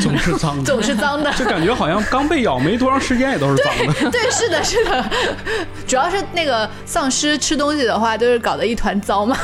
[0.00, 1.32] 总是脏的，总是脏的。
[1.38, 4.10] 就感觉好像刚被咬没多长时间也都是脏的。
[4.10, 5.04] 对，是的，是的，
[5.86, 9.38] 主要是那个丧尸吃东西的话，都是搞得一团糟嘛，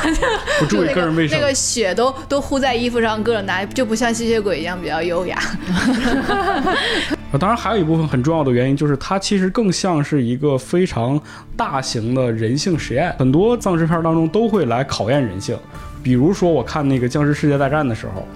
[0.58, 1.38] 不注意个人卫生。
[1.38, 5.38] 那个血都都糊在衣服上，各种拿，就不像吸血鬼一样比较优雅。
[7.30, 11.20] 啊，当然还有一部分很重要的原因就是它其实更像是一个非常
[11.56, 15.56] 大型的人性实验，很多丧尸片当中都会来考验人性。
[16.02, 18.26] 比如说我看那个《僵尸世界大战》的时候，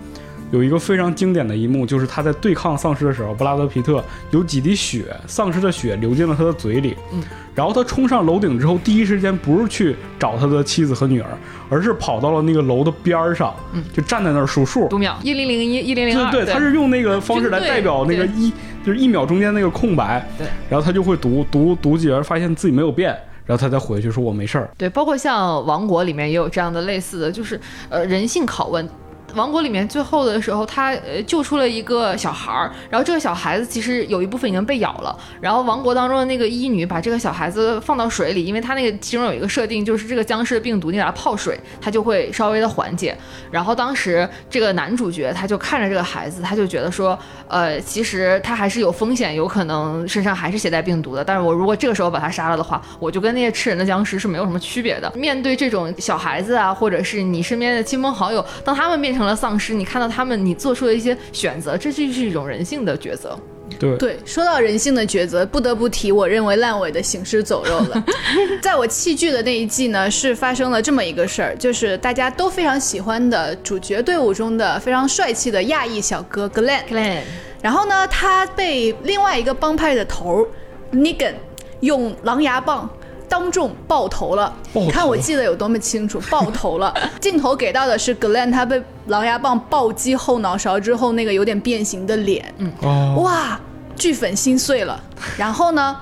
[0.52, 7.22] 有一个非常经典的一幕，就是他在对抗丧尸的时候，布拉德皮特有几滴血，丧尸的血流进了他的嘴里，嗯，
[7.54, 11.28] 然后他冲上楼顶之后，第一时间不是去找他的妻子和女儿，
[11.70, 18.52] 而是跑到了那个楼的边儿上，嗯，就站在那儿数数，读秒一零零一一零零二，对对，他是用那个方式来代表那个一，
[18.84, 20.28] 就是一秒中间那个空白。
[20.36, 23.08] 对，然后他就会读读读几人，发现自己没有变，
[23.46, 24.70] 然后他再回去说我没事儿。
[24.76, 28.86] 对，包括像《王国》里面也有这样的类似的，就是呃人性拷问。
[29.34, 43.16] 王国里面最后的时候，他呃救出了一个小孩儿，然后这个小孩子其实有一部分已经被咬了，然后王国当中的那个医女把这个小孩子放到水里，因为他那个其中有一个设定，就是这个僵尸的病毒你给它泡水，它就会稍微的缓解。
[43.50, 47.18] 然后当时这个男主角他就看着这个孩子，他就觉得说，
[47.48, 51.24] 呃，其实他还是有风险，有可能身上还是携带病毒的。
[51.24, 55.10] 但是我如果这个时候把他杀了的话，我就跟那些吃人的僵尸是没有什么区别的。
[55.14, 63.38] 面对这种小孩子啊，或者是你身边的亲朋好友，当他们变成了丧尸，你看到他们你做出了一些选择，这就是一种人性的抉择。
[63.78, 68.04] 对，对，说到人性的抉择，不得不提我认为烂尾的《行尸走肉》了。
[68.60, 77.20] 在我弃剧的那一季呢，是发生了这么一个事儿，就是大家都非常喜欢的主角队伍中的非常帅气的亚裔小哥 Glenn，Glenn，
[77.62, 80.48] 然后呢，他被另外一个帮派的头儿
[80.92, 81.34] Negan
[81.80, 82.88] 用狼牙棒。
[83.32, 84.80] 当众爆头了，头？
[84.80, 86.94] 你看我记得有多么清楚，爆头了。
[87.18, 93.58] 镜头给到的是 Glenn 他被狼牙棒暴击后脑勺之后那个有点变形的脸，嗯，哇，
[93.96, 95.02] 剧粉心碎了。
[95.38, 95.96] 然后呢，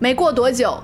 [0.00, 0.76] 没过多久，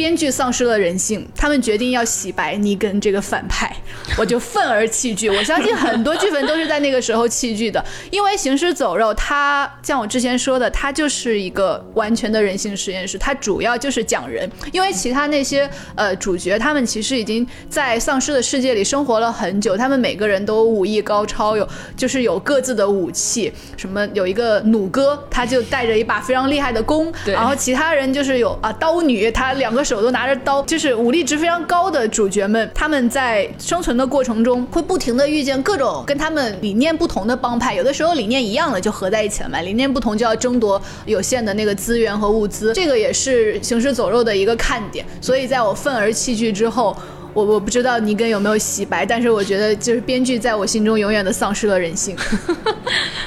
[0.00, 3.70] 编剧丧失了人性，他们决定要洗白尼根这个反派，
[4.16, 5.28] 我就愤而弃剧。
[5.28, 14.50] 我相信很多剧粉都是在那个时候弃剧的，因为《行尸走肉》它像我之前说的，它就是一个完全的人性实验室，它主要就是讲人。
[14.72, 45.04] 因为其他那些呃主角，他们其实已经在丧尸的世界里生活了很久，他们每个人都武艺高超，有就是有各自的武器，什么有一个弩哥，他就带着一把非常厉害的弓，然后其他人就是有啊刀女，他两个手都拿着刀，就是武力值非常高的主角们，他们在生存的过程中会不停的遇见各种跟他们理念不同的帮派，有的时候理念一样了就合在一起了嘛，理念不同就要争夺有限的那个资源和物资，这个也是《行尸走肉》的一个看点。
[45.20, 46.96] 所以在我愤而弃剧之后。
[47.32, 52.16] 我我不知道尼根有没有洗白，但是我觉得就是编剧在我心中永远的丧失了人性。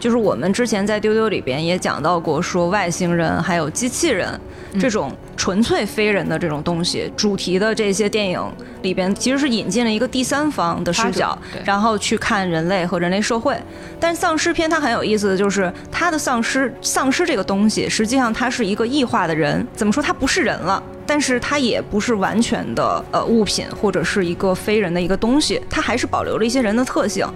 [0.01, 4.37] 就是我们之前在丢丢里边也讲到过，说外星人还有机器人
[4.77, 8.41] 这种纯粹非人的这种东西，主题的这些电影
[8.81, 13.57] 里边，其实是引进了一个第三方的视角然后去看人类和人类社会。
[13.99, 20.81] 但丧尸片它很有意思的就是，它的丧尸丧尸这个东西，实际上它是一个异化的人，怎么说它不是人了？
[21.05, 27.27] 但是它也不是完全的呃物品或者是一个非人的一个东西，它还是保留了一些人的特性。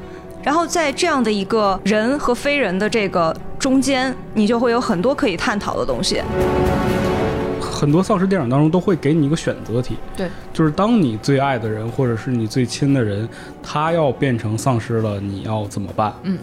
[0.43, 6.21] 然后在这样的一个人和非人的这个中间，你就会有很多可以探讨的东西。
[7.77, 13.29] 很多丧尸电影当中都会给你一个选择题，对，就是当你最爱的人或者是你最亲的人，
[13.61, 16.11] 他要变成丧尸了，你要怎么办？
[16.23, 16.39] 嗯，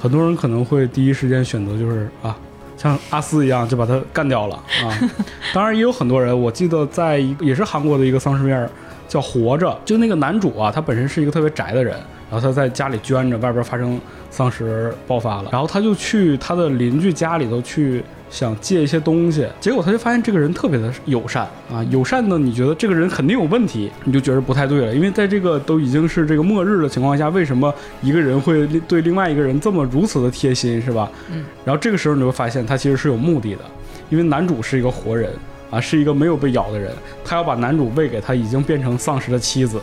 [0.00, 2.34] 很多人可能会第一时间选择就是啊，
[2.78, 4.98] 像阿斯一样就把他干掉了啊。
[5.52, 8.66] 当然也有很多人，我记得在一个也是韩国的一个丧尸片
[9.06, 11.94] 叫《活着》，就那个男主啊，他本身是一个特别宅的人，
[12.30, 18.02] 然后他在家里捐着，外边发生丧尸爆发了，然后他就去他的邻居家里头去。
[18.30, 31.10] 想借一些东西，结果他就发现这个人特别的友善啊，友善呢你觉得这个人肯定有问题，你就觉得不太对了，因为在这个都已经是这个末日的情况下，为什么一个人会对另外一个人这么如此的贴心，是吧？
[31.30, 31.44] 嗯。
[31.64, 33.60] 然后这个时候你会发现他其实是有目的的，
[34.08, 35.32] 因为男主是一个活人
[35.70, 36.92] 啊，是一个没有被咬的人，
[37.24, 39.80] 他要把男主喂给他已经变成丧尸的妻子。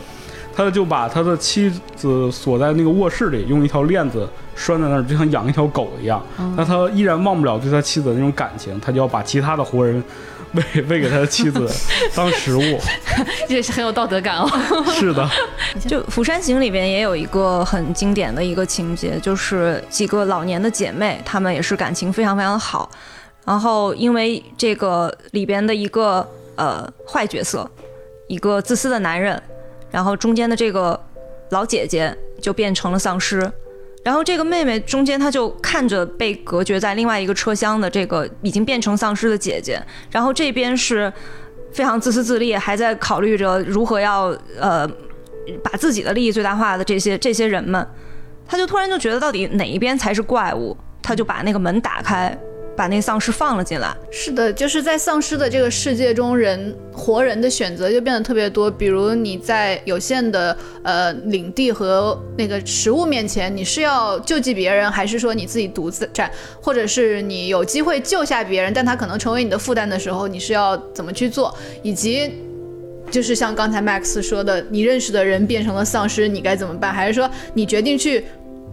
[0.58, 6.20] 他就把他的妻子锁在那个卧室里，用一条链子拴在那儿，就像养一条狗一样。
[6.56, 10.02] 那他依然忘不了对他妻子的那种感情，他就要把其他的活人
[10.54, 11.70] 喂喂给他的妻子
[12.12, 12.80] 当食物。
[13.48, 14.50] 这是很有道德感哦。
[14.88, 15.30] 是的，
[15.86, 22.90] 就《釜山行》里边也有一个很经典的一个情节，就是几个老年的姐妹，她们也是感情非常非常好。
[23.44, 27.70] 然后因为这个里边的一个呃坏角色，
[28.26, 29.40] 一个自私的男人。
[29.90, 30.98] 然后中间的这个
[31.50, 33.50] 老姐姐就变成了丧尸，
[34.04, 41.12] 然后这个妹妹中间她就看着被隔绝在另外一个车厢的这个已经变成丧尸的姐姐，然后这边是
[41.72, 44.88] 非常自私自利，还在考虑着如何要呃
[45.62, 47.86] 把自己的利益最大化的这些这些人们，
[48.46, 52.38] 她就突然就觉得到底哪一边才是怪物，她就把那个门打开。
[52.78, 53.92] 把那丧尸放了进来。
[54.08, 58.70] 是的，就是在丧尸的这个世界中，人活人的选择就变得特别多。
[58.70, 66.30] 比如你在有限的呃领地和那个食物面前，你是要救济别人，还是说你自己独自战？
[66.62, 71.52] 或者是你有机会救下别人，但他可能成为你的负担的时候，你是要怎么去做？
[71.82, 72.30] 以及
[73.10, 76.94] 就是像刚才 Max 说的，你认识的人变成了丧尸，你该怎么办？
[76.94, 78.24] 还是说你 决定去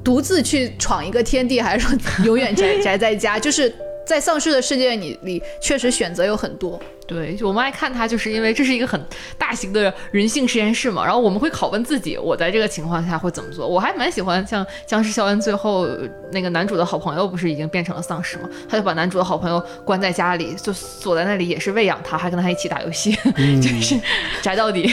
[0.04, 3.40] 独自去闯一个天地，还是说永远宅宅在家？
[3.40, 3.74] 就是。
[4.06, 6.80] 在丧尸的世界里，里确实选择有很多。
[7.08, 9.00] 对，我们爱看它，就是因为这是一个很
[9.38, 11.06] 大型的人性实验室嘛。
[11.06, 13.68] 然后我们会拷问自己，我在这个情况下会怎么做？
[13.68, 15.88] 我还蛮喜欢像《僵尸肖恩》最后
[16.32, 18.50] 那个男主的好朋友不是已经变成了丧尸吗？
[18.68, 23.16] 他就把男主的好朋友关在家里，就锁在那里，也是喂养他，还跟他一起打游戏，
[23.62, 24.00] 就是
[24.42, 24.92] 宅到底。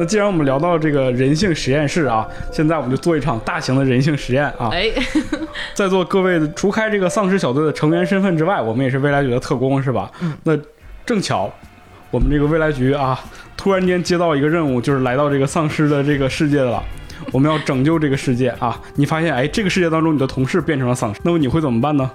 [0.00, 4.70] 那既然我们聊到这个人性实验室啊，现在我们就做一场大型的人性实验啊！
[4.72, 4.90] 哎
[5.76, 10.10] 在座各位除开这个丧尸小队的成员身份之外，我们也是未来局的特工，是吧？
[10.22, 10.32] 嗯。
[10.44, 10.58] 那
[11.04, 11.52] 正巧，
[12.10, 13.20] 我们这个未来局啊，
[13.58, 16.82] 突然间接到一个任务，就是来到这个丧尸的这个世界了，
[17.30, 18.80] 我们要拯救这个世界啊！
[18.94, 22.10] 你发现，哎，这个世界当中你的同事变成了丧尸，那么你会怎么办呢？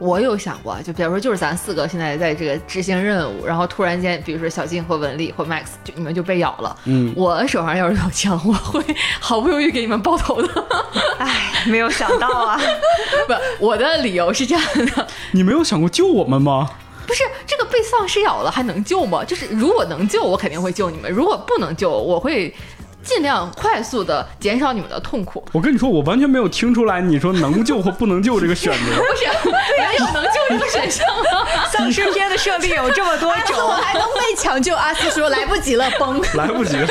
[0.00, 6.74] 我有想过，就比如说，就是咱四个现在在这个执行任务，然后突然间，比如说小静或文丽或 Max，就你们就被咬了。
[6.86, 8.82] 嗯，我手上要是有枪，我会
[9.20, 10.48] 毫不犹豫给你们爆头的。
[11.20, 12.58] 哎，没有想到啊！
[13.28, 13.34] 不，
[13.66, 14.64] 我的理由是这样
[14.96, 16.70] 的：你没有想过救我们吗？
[17.06, 19.22] 不是，这个被丧尸咬了还能救吗？
[19.22, 22.54] 就是如果能救，我肯定会救你们；如果不能救，我会。
[23.02, 25.44] 尽量快速的减少你们的痛苦。
[25.52, 28.78] 我跟你说，我完全没有听出来你说能救或不能救这个选择。
[29.00, 31.66] 不是，没有能救这个选项啊！
[31.72, 34.74] 丧尸片的设定有这么多种，我还能被抢救？
[34.74, 36.86] 阿斯说来不及了，崩，来不及了。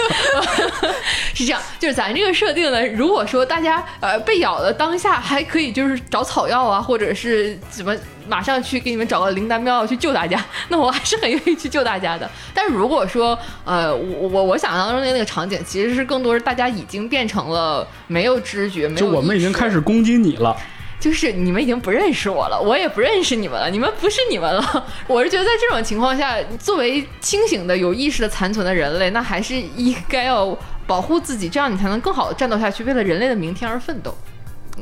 [1.34, 7.95] 是这样，就是咱这个设定呢，如果说大家呃被咬的当下还可以，就是找草药啊，或者是怎么。
[8.27, 12.29] 马上去给你们找个灵丹妙药去救大家， 那我还是很愿意去救大家的。
[12.53, 20.55] 但是如果说，呃，我我我想象中的那个场景，其实是更多是大家已经变成了没有知觉，没有就我们已经开始攻击你了，
[20.99, 24.86] 就是你们已经不认识我了，我也不认识你们了，你们不是你们了。
[25.08, 34.15] 我是觉得在这种情况下，作为清醒的有意识的残存的人类，那还是应该要保护自己，这样你才能更好的战斗下去，为了人类的明天而奋斗。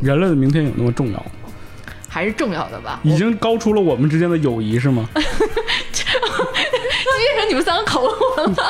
[0.01, 1.25] 人类的明天有那么重要吗？
[2.17, 5.07] 还是重要的吧，已经高出了我们之间的友谊是吗？
[5.13, 6.03] 就
[7.19, 8.13] 变成你们三个口了。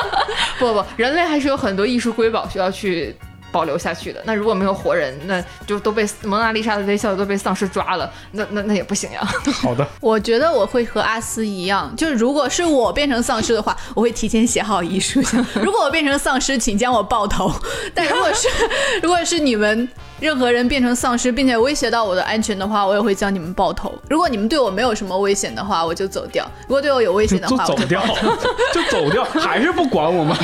[0.60, 3.16] 不不，人类还是有很多艺术瑰宝需要去
[3.50, 4.22] 保留下去的。
[4.26, 9.26] 那如果没有活人，那就都被蒙娜丽莎的微笑都被丧尸抓了，那那那也不行呀。
[9.62, 15.22] 好的， 我觉得我会和阿斯一样，就是如果是我变成丧尸的话，我会提前写好遗书。
[15.54, 17.50] 如果我变成丧尸，请将我爆头。
[17.94, 18.46] 但如果是
[19.02, 19.88] 如果是你们。
[20.20, 23.94] 任何人变成丧尸，并且威胁到我的安全的话，我也会将你们爆头。
[24.08, 28.02] 如果你们对我没有什么危险的话，我就走掉；如果对我有危险的话，就走掉，
[28.74, 30.36] 就走掉，还是不管我们。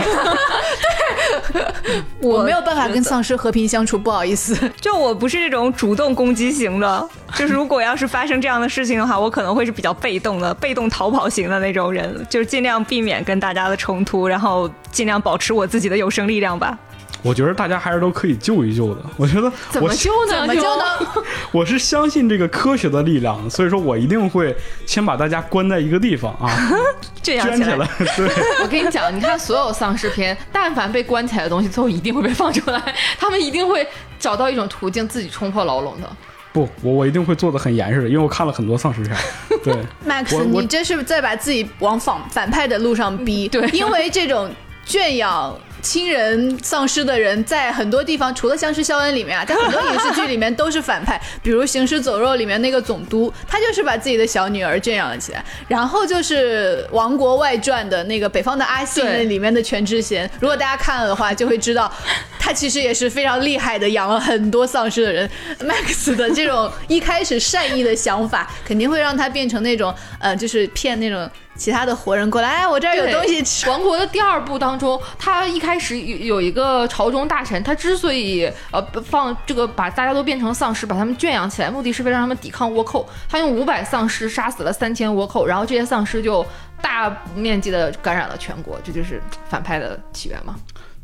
[1.82, 4.56] 对， 我没有办法跟丧尸和平相处，不好意思。
[4.80, 16.78] 就我不是这种主动攻击型的，就是如果要是发生这样的事情的话，我可能会是比较被动的、被动逃跑型的那种人，就是尽量避免跟大家的冲突，然后尽量保持我自己的有生力量吧。
[17.24, 19.00] 我觉得大家还是都可以救一救的。
[19.16, 20.46] 我觉得怎么救呢？
[20.46, 20.84] 怎么救呢？
[21.50, 24.54] 我是相信这个科学的力量，所以说我一定会
[24.84, 26.50] 先把大家关在一个地方啊，
[27.22, 28.28] 这样起来，圈起来。
[28.28, 33.86] 对，我跟你讲，你看所有丧尸片，但凡被关起来的东西，最后一定会被放出来，他们一定会
[34.18, 36.10] 找到一种途径自己冲破牢笼的。
[36.52, 39.16] 不，我我一定会做的很严实的，因为我看了很多丧尸片。
[39.64, 39.74] 对
[40.06, 43.48] ，Max，你这是在把自己往反反派的路上逼。
[43.48, 44.48] 对因为这种
[44.84, 45.52] 圈养
[45.84, 51.20] 亲人丧尸的人，在很多地方，除了《僵尸肖恩》里面啊，在很多影视剧里面都是反派。
[51.42, 55.44] 比如《行尸走肉》里面那个总督，他就是把自己的小女儿圈养了起来。
[55.68, 61.92] 然后就是《王国外传》的那个北方的阿信对里面的全智贤，如果大家看了的话，就会知道。
[62.38, 65.28] 他其实也是非常厉害的，养了很多丧尸的人。
[65.64, 73.68] Max 的这种一开始善意的想法，肯定会让他变成那种呃，就是骗那种其他的活人过来，哎，我这儿有东西吃。
[73.70, 83.08] 王国的第二部当中，他一开始有有一个朝中大臣，他之所以呃放这个把大家都变成丧尸，把他们圈养起来，目的是为了让他们抵抗倭寇。
[83.28, 86.44] 他用五百丧尸杀死了三千倭寇，然后这些丧尸就
[86.82, 90.56] 大面积的感染了全国，这就是反派的起源嘛。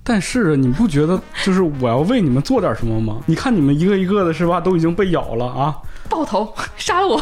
[0.02, 3.20] 但是你不觉得就是我要为你们做点什么吗？
[3.26, 5.76] 你看你们一个一个的是吧，都已经被咬了啊！
[6.10, 7.16] 爆头杀了我，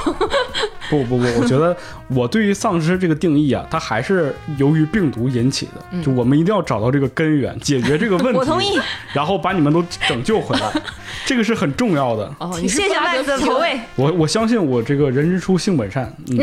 [0.89, 1.76] 不不不，我觉得
[2.09, 6.03] 我对于丧尸这个定义啊，它还是由于病毒引起的。
[6.03, 8.39] 就我们一定要找到这个根源，解决这个问题。
[8.39, 8.80] 我同意。
[9.12, 10.72] 然后把你们都拯救回来，
[11.26, 12.34] 这个是很重要的。
[12.39, 13.78] 哦，你谢谢麦子的投喂。
[13.95, 16.39] 我我相信我这个人之初性本善，嗯，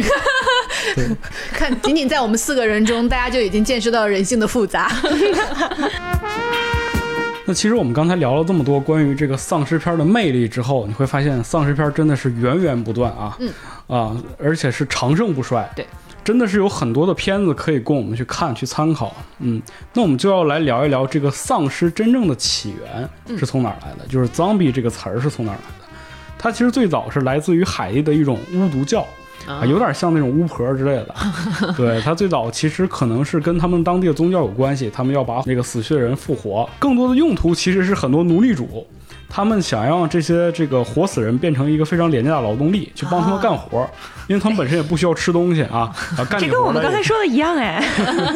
[1.51, 4.91] 看，仅仅在我们四个人中，大家就已经见识到人性的复杂。
[7.47, 13.53] 那其实我们刚才聊了这么多关于这个丧尸片的魅力之后，你会发现丧尸片真的是源源不断啊，嗯
[13.87, 15.85] 啊，而且是长盛不衰，对，
[16.23, 19.61] 真的是有很多的片子可以供我们去看去参考，嗯，
[19.93, 25.85] 那我们就要来聊一聊这个丧尸真正的起源是从哪儿来的，就是 zombie 这个词儿是从哪儿来的？
[26.39, 29.05] 它其实最早是来自于海地的一种巫毒教。
[29.47, 31.15] 啊，有点像那种巫婆之类的。
[31.77, 36.67] 对，他最早其实可能是跟他们当地的宗教有关系，他们要把那个死去的人复活。
[36.79, 38.85] 更多的用途其实是很多奴隶主，
[39.35, 43.85] 他们想让这些这个活死人变成一个非常廉价的劳动力，去帮他们干活，
[44.27, 47.83] 因为他们本身也不需要吃东西啊， 啊，干起这跟我活来也们刚才说的一样哎，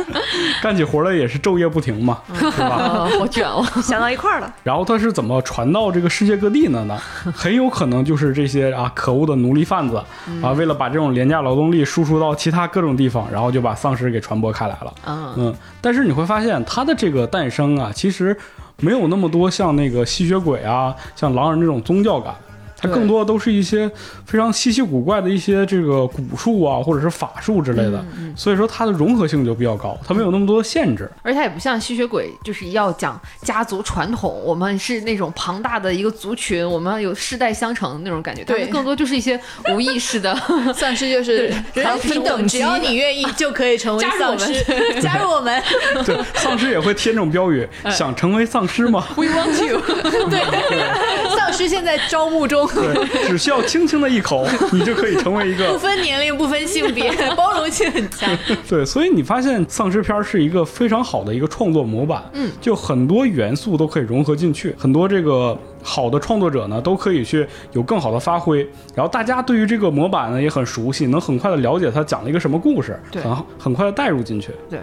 [0.62, 2.76] 干起活来也是昼夜不停嘛，是吧？
[2.76, 3.66] 啊，好卷哦。
[3.82, 4.54] 想到一块儿了。
[4.62, 7.00] 然后它是怎么传到这个世界各地的呢？
[7.34, 10.04] 很有可能就是这些啊可恶的奴隶贩子
[10.44, 14.94] 啊，为了把这种廉价劳动力输出到其他各种地方，然后就把丧尸给传播开来了。
[15.08, 18.36] 嗯，嗯，但是你会发现它的这个诞生啊，其实
[18.78, 22.36] 没有那么多像那个吸血鬼啊、像狼人这种宗教感。
[22.80, 23.90] 它更多的都是一些
[24.26, 28.04] 非常稀奇古怪的一些这个蛊术啊，或者是法术之类的，
[28.36, 31.10] 所以说它的融合性就比较高，它没有那么多的限制。
[31.22, 38.44] 而且它也不像吸血鬼，就是要讲家族传统，我们是那种庞大的一个族群，我们有世代相承的那种感觉。
[38.44, 39.40] 对它们更多就是一些
[39.74, 40.36] 无意识的。
[40.74, 44.64] 丧尸就是人人平等，只要你愿意就可以成为 丧尸，
[45.02, 45.62] 加入我们。
[46.06, 49.82] 对，丧尸也会贴这种标语，想成为丧尸吗？We want you，
[50.30, 58.30] 对丧尸现在招募中，对，只需要轻轻的一口，你就可以成为一个不分年龄、不分性别，包容性很强。
[58.68, 58.86] 对。
[58.86, 68.60] 所以你发现丧尸片是一个非常好的一个创作模板，嗯，就很多元素都可以融合进去，很多这个好的创作者呢都可以去有更好的发挥，
[68.96, 74.52] 然后大家对于这个模板呢也很熟悉，能很快的了解他讲了一个什么故事，对很很快的带入进去。
[74.70, 74.80] 对。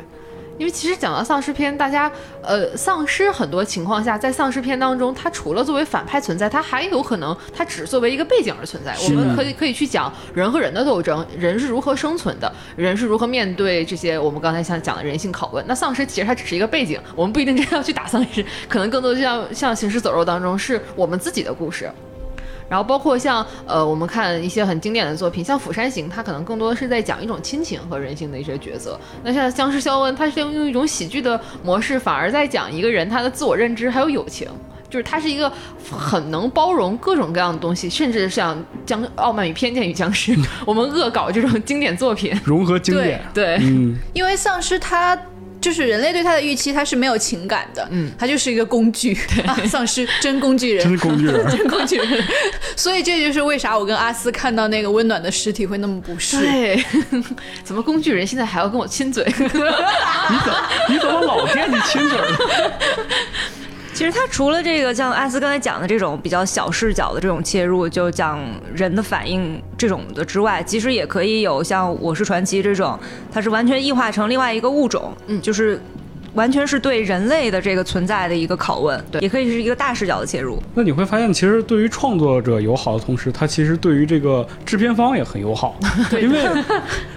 [0.59, 2.11] 因为其实讲到丧尸片，大家
[2.43, 8.97] 呃，丧尸很多情况下在丧尸片当中，它除了作为反派存在，它还有可能它只作为一个背景而存在。
[9.05, 15.65] 我们可以可以去讲人和人的斗争，人是如何生存的，人是如何面对这些我们刚才想讲的人性拷问。
[15.69, 21.91] 那丧尸其实它只是一个背景，我们不一定真的要去打丧尸，可能更多就像像行尸走肉当中是我们自己的故事。
[22.69, 28.99] 然后包括像呃，我们看一些很经典的作品，像《釜山行》，它可能更多的是在讲一种亲情和人性的一些角色。
[29.23, 34.49] 那像《僵尸肖恩》，它是用用一种喜剧的模式，反而在讲一个人他的自我认知还有友情。
[34.89, 35.53] 就是它是一个
[35.91, 38.57] 很能包容各种各样的东西，甚至像
[38.87, 42.33] 《僵傲慢与偏见与僵尸 》，我们恶搞这种经典作品。
[42.45, 45.19] 融合经典，对，嗯，因为丧尸它。
[45.67, 49.13] 就是人类对它的预期，它是没有情感的，嗯，它就是一个工具，
[49.45, 51.45] 啊、 丧尸真工具人，真工具人。
[51.51, 52.25] 真工具人，
[52.77, 56.39] 所以这就是为啥我跟阿斯看到那个温暖的尸体会那么不适。
[56.39, 56.85] 对，
[57.65, 59.25] 怎么工具人现在还要跟我亲嘴？
[59.27, 62.39] 你怎么你怎么老惦记亲嘴呢？
[63.97, 68.39] 其实它除了这个像艾斯刚才讲的这种比较小视角的这种切入，就讲
[68.75, 72.99] 人的反应这种的之外，其实也可以有像《我是传奇》这种，
[73.33, 75.41] 它是完全异化成另外一个物种，嗯。
[75.41, 75.81] 就是
[76.35, 80.63] 完全是对人类的这个存在的一个拷问，对也可以是一个大视角的切入。
[80.75, 85.75] 那你会发现，其实对于创作者友好的同时，它其实对于这个制片方也很友好，
[86.21, 86.47] 因为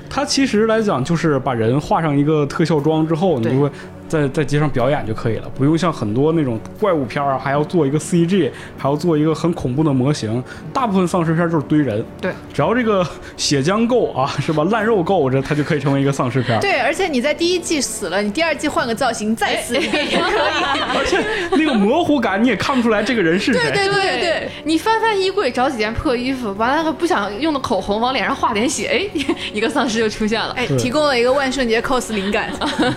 [0.09, 3.69] 它其实来讲就是把人画上一个特效妆之后，你就会
[4.09, 10.43] 在在街上表演就可以了，不用像很多那种怪物片儿啊，还要做一个 CG，还要做一个很恐怖的模型。
[10.73, 13.05] 大部分丧尸片儿就是堆人，对，只要这个
[13.37, 14.63] 血浆够啊，是吧？
[14.65, 16.59] 烂肉够，这它就可以成为一个丧尸片儿。
[16.59, 20.79] 对，而且你在第一季死了，你第二季换个造型再死一遍也可以。
[20.97, 23.61] 而且那个模糊感你也看不出来这个人是谁。
[23.71, 29.21] 对对对对，你翻翻衣柜找几件破衣服，完了还不想用的口红往脸上画点血，哎，
[29.53, 30.53] 一个丧尸就出现了。
[30.57, 32.49] 哎，提供了一个万圣节 cos 灵感。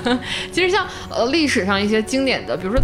[0.50, 2.82] 其实像呃历史上一些经典的，比如说。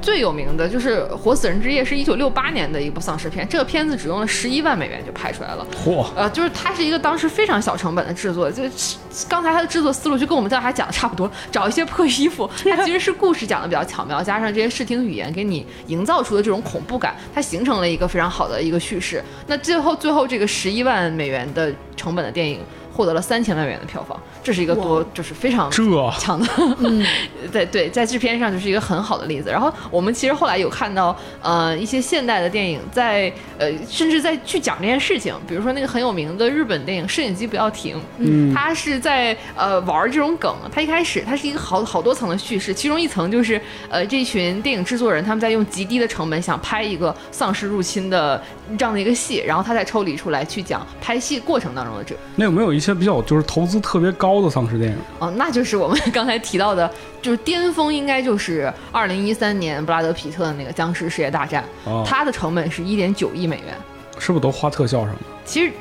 [0.00, 3.46] 最有名的就是《活死人之夜》，是一九六八年的一部丧尸片。
[3.48, 5.66] 这个片子只用了十一万美元就拍出来了。
[5.84, 8.96] 嚯，呃，就是它是一个当时非常小成本的制作，就是
[9.28, 19.20] 刚才它的制作思路就跟我们刚才讲的差不多，找一些破衣服，它其实是故事讲的比较巧妙，加上这些视听语言给你营造出的这种恐怖感，它形成了一个非常好的一个叙事。
[19.48, 22.60] 那最后最后这个十一万美元的成本的电影
[22.98, 25.84] 获得了三千万元的票房，这是一个多就是非常这
[26.18, 26.48] 强的，
[26.82, 27.06] 嗯，
[27.52, 29.48] 对对，在制片上就是一个很好的例子。
[29.50, 40.52] 然后我们其实后来有看到，呃，一些现代的电影在呃，甚至在去讲这件事情，比如说那个很有名的日本电影《摄影机不要停》，嗯它是在呃玩这种梗。
[40.74, 48.42] 它一开始它是一个好好多层的叙事，其中一层就是呃这群电影制作人他们在用极低的成本想拍一个丧尸入侵的
[48.76, 54.98] 这样的一个戏，然后他再抽离出来去讲拍戏过程当中的这那有没有一些比较就是投资特别高的丧尸电影？
[55.18, 56.90] 哦，那就是我们 刚才提到的，
[57.22, 63.74] 就是巅峰应该就是二零一三年布拉德皮特的那个《僵尸世界大战》哦它的成本是一点九亿美元。
[64.18, 65.20] 是不是都花特效上了？
[65.48, 65.72] 其实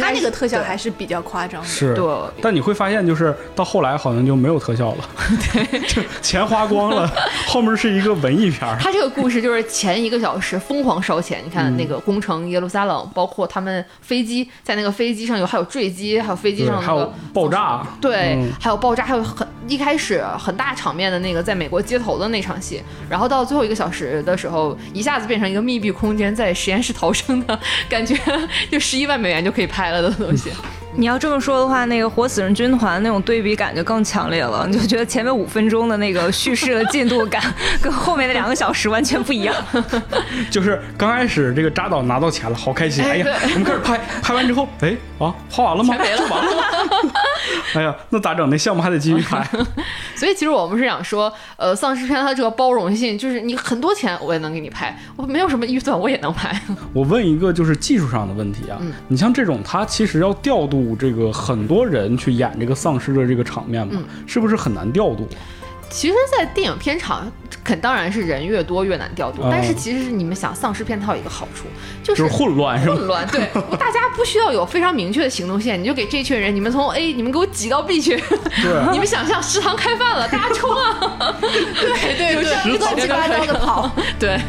[0.00, 1.66] 他那个特效还是比较夸张的。
[1.66, 2.06] 是，对。
[2.40, 5.04] 但你会发现，就是到后来好像就没有特效了，
[5.88, 7.10] 就 钱花光了，
[7.48, 8.78] 后面是一个文艺片儿。
[8.78, 18.52] 他这个故事就是前一个小时疯狂烧钱，你看那个攻城耶路撒冷，包括他们飞机在那个飞机上有还有坠机，还有飞机，上那个还有爆炸，对，嗯。
[18.60, 27.58] 还有爆炸，还有很一开始很大场面的那个在美国街头的那场戏，然后到最后一个小时的时候，一下子变成一个密闭空间，在实验室逃生的
[27.88, 28.14] 感觉，
[28.70, 30.50] 就十一万美元就可以拍了的东西。
[30.96, 37.42] 你要这么说的话，那个《活死人军团》那种对比感就更强烈了，你就觉得前面五分钟的那个叙事的进度感，
[37.80, 39.54] 跟后面的两个小时完全不一样。
[40.50, 45.94] 就是刚开始这个扎导拿到钱了，好开心，哎呀，我们开始拍，拍完之后，哎啊，花完了吗？
[45.94, 46.62] 钱没了就完了吗？
[47.74, 48.50] 哎呀，那咋整？
[48.50, 49.46] 那项目还得继续拍。
[50.16, 56.60] 所以其实我们是想说，呃，丧尸片它这个包容性，就是你很多钱我也能给你拍，我没有什么预算我也能拍。
[56.92, 65.28] 我问一个就是技术上的问题啊，嗯你像这种，它其实要调度这个很多人去演这个丧尸的这个场面嘛，嗯是不是很难调度？
[65.92, 67.26] 其实，在电影片场，
[67.64, 71.64] 肯当然是人越多越难调度，哦但是其实是你们想，丧尸片它有一个好处，
[72.00, 72.94] 就就是是混乱是吧？
[72.94, 73.40] 混乱，对，
[73.76, 78.16] 大家不需要有非常明确的行动线，你就给这群人，你们从 A，你们给我挤到 B 去，
[78.62, 81.34] 对你们想象食堂开饭了，大家冲啊！
[81.40, 83.90] 对 对对，乱七八糟的跑。
[84.16, 84.40] 对，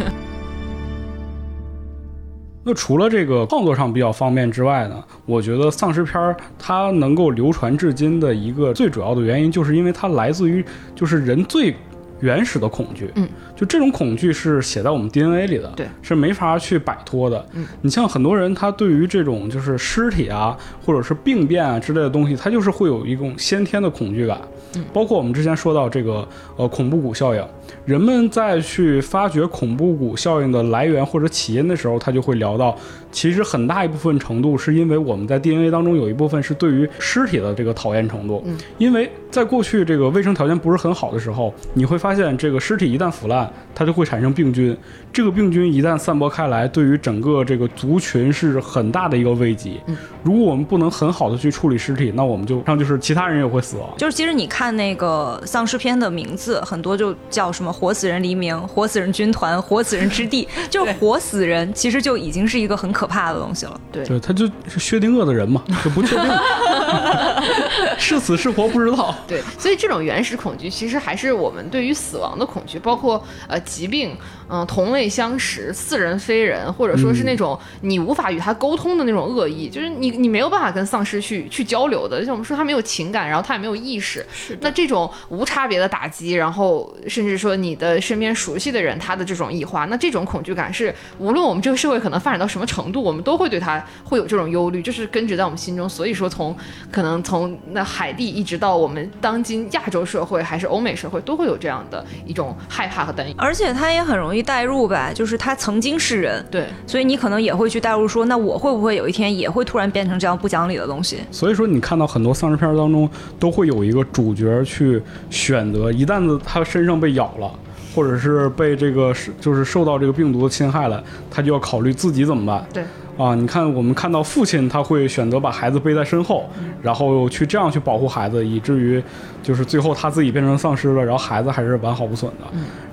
[2.63, 11.75] 那除了这个创作上比较方便之外呢，我觉得丧尸片儿它能够流传至今的一个最主要的原因，就是因为它来自于就是人最
[12.19, 13.09] 原始的恐惧。
[13.15, 17.43] 嗯，就这种恐惧是写在我们 DNA 里的，对，是没法去摆脱的。
[17.53, 20.55] 嗯，你像很多人，他对于这种就是尸体啊，
[20.85, 24.39] 或者是病变啊之类的东西，他就是会有一种先天的恐惧感。
[24.75, 27.43] 嗯，包括我们之前说到这个呃恐怖谷效应，
[27.85, 32.77] 人们在去发掘恐怖谷效应的来源或者起因的时候，他就会聊到，
[33.11, 38.41] 其实很大一部分程度是因为我们在 DNA 当中有一部分是对于尸体的这个讨厌程度。
[38.45, 44.75] 嗯，因为在过去这个卫生条件不是很好的时候，你会发现这个尸体一旦腐烂，它就会产生病菌。
[45.13, 49.81] 这个病菌一旦散播开来，对于整个这个族群是很大的一个危机。
[49.87, 53.89] 嗯，如果我们不能很好的去处理尸体，那我们就上就是其他人也会死亡。
[53.97, 63.79] 就是其实你看那个丧尸片的名字，很多就叫什么“活死人黎明”“活死人军团”“活死人之地”， 就是活死人，其实就已经是一个很可怕的东西了。
[63.91, 66.25] 对对，他就是薛定谔的人嘛， 就不确定。
[67.97, 69.13] 是死是活不知道。
[69.27, 74.15] 对，所以这种原始恐惧其实还是我们对于死亡的恐惧，包括呃疾病，
[74.53, 84.25] 嗯、同类相识、似人非人，或者说是那种你无法与他沟通的那种恶意，就是你你没有办法跟丧尸去去交流的，就像我们说他没有情感，然后他也没有意识，
[84.59, 95.87] 那这种无差别的打击，然后甚至说你的身边熟悉的人他的这种异化，那这种恐惧感是无论我们这个社会可能发展到什么程度，我们都会对他会有这种忧虑，就是根植在我们心中。
[95.87, 96.53] 所以说从
[96.91, 103.33] 可能从那海地一直到我们当今亚洲社会还是欧美社会，都会有这样的一种害怕和担忧。
[103.37, 111.17] 而且他也很容易代入吧，就是他曾经是人，对，所以你可能也会去代入说，那我会不会有一天也会突然变成这样不讲理的东西？
[111.31, 117.51] 所以说，你看到很多丧尸片当中都会有一个主角去选择，一旦子他身上被咬了，
[117.95, 122.65] 或者是被这个是就是受到这个病毒的侵害了，他就要考虑自己怎么办。
[122.73, 122.83] 对。
[123.17, 126.49] 啊，你看，我们看到父亲他会选择把孩子背在身后，
[126.81, 129.03] 然后去这样去保护孩子，以至于
[129.43, 132.47] 就是最后他自己变成丧尸了，然后孩子还是完好无损的。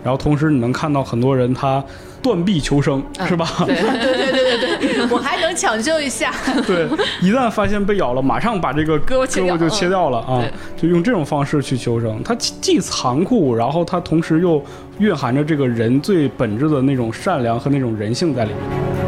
[0.04, 1.82] 然后同时你能看到很多人他
[2.20, 3.46] 断臂求生，是吧？
[3.64, 6.32] 对 对对对对对，我还能抢救一下。
[6.66, 6.86] 对，
[7.22, 10.44] 一旦发现被咬了，马上把这个胳膊就切掉了啊！
[10.76, 14.62] 就用这种方式去求生，它既既残酷，然后它同时又
[14.98, 19.07] 蕴含着这个人最本质的那种善良和那种人性在里面。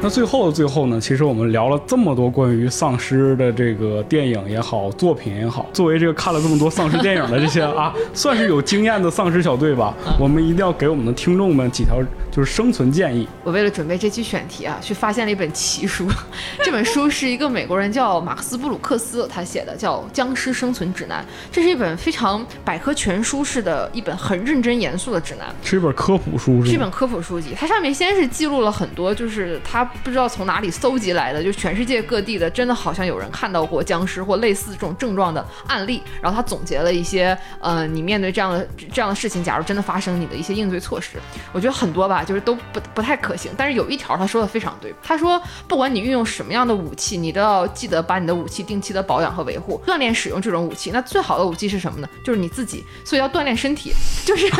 [0.00, 11.96] 那最后的最后呢，其实我们聊了这么多关于丧尸的这个电影也好，作品也好，作为这个看了这么多丧尸电影的这些啊， 算是有经验的丧尸小队吧，我们一定要给我们的听众们几条
[12.30, 13.26] 就是生存建议。
[13.42, 16.06] 我为了准备这期选题啊，去发现了一本奇书。
[16.62, 21.22] 这本书是一个美国人叫马克思布鲁克斯他写的，叫《僵尸生存指南》。
[21.50, 25.46] 这是一本非常百科全书式的一本很认真严肃的指南。
[25.64, 26.68] 是一本科普书是？
[26.68, 41.18] 是一本科普书籍，它上面先是记录了很多，就是他不知道从哪里搜集来的，就全世界各地的，真的好像有人看到过僵尸或类似这种症状的案例，然后他总结了一些，呃，你面对这样的这样的事情，假如真的发生，你的一些应对措施。
[41.52, 50.90] 我觉得很多吧，就是都不不太可行，但是有一条他说的非常对，他说不管你运用什么样的武器，你都要记得把你的武器定期的保养和维护，锻炼使用这种武器。
[50.90, 52.08] 那最好的武器是什么呢？
[52.24, 53.92] 就是你自己，所以要锻炼身体，
[54.24, 54.48] 就是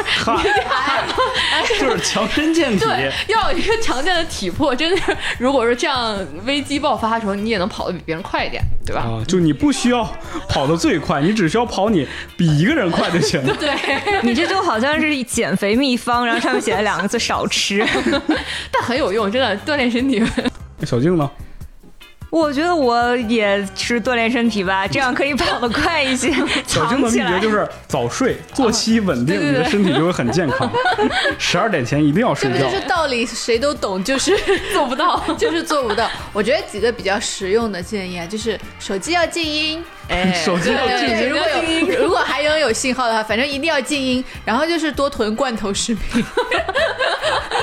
[1.69, 2.85] 就是强身健体。
[2.85, 9.03] 对，要有一个强健的体魄，真的是， 如果说这样危机爆发的时候，你也能跑得比别人快一点，对吧？
[9.03, 10.05] 啊，就你不需要
[10.49, 12.07] 跑得最快，你只需要跑你
[12.37, 13.55] 比一个人快就行了。
[13.59, 13.71] 对，
[14.23, 17.85] 你这就好像是减肥秘方，然后上面写了两个字“少吃
[18.71, 20.23] 但很有用，真的锻炼身体。
[20.85, 21.29] 小静呢？”。
[22.31, 26.31] 我觉得我也是锻炼身体吧， 这样可以跑得快一些，
[26.67, 27.19] 小静的秘。
[27.19, 30.71] 诀就是早睡，作息稳定，对对对你的身体就会很健康。
[31.39, 32.81] 十二点前一定要睡觉这不就。
[32.81, 34.37] 是道理谁都懂，就是
[34.73, 36.11] 做不到，就是做不到。
[36.33, 44.23] 我觉得几个比较实用的建议啊，就是手机要静音，哎，手机要静音如果有如果还能有信号的话，反正一定要静音。
[44.45, 46.23] 然后就是多囤罐头食品，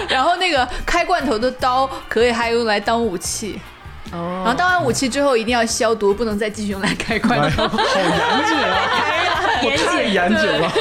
[0.09, 3.59] 然后那个开罐头的刀可以还用来当武器。
[4.15, 7.67] 然哦，后当完武器之后一定要消毒，不能再继续用来开罐哎，头。
[7.67, 8.79] 好严谨啊！
[9.63, 10.71] 我太严谨了。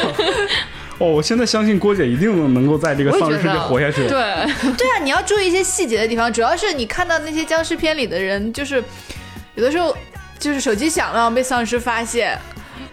[0.99, 4.07] 哦，我现在相信郭姐一定能够在这个丧尸世界活下去。
[4.07, 4.11] 对，
[4.79, 8.83] 对啊，你要注意一些细节的地方，主要是你看到那些僵尸片里的人，就是
[9.57, 9.97] 有的时候
[10.39, 12.39] 就是手机响了被丧尸发现，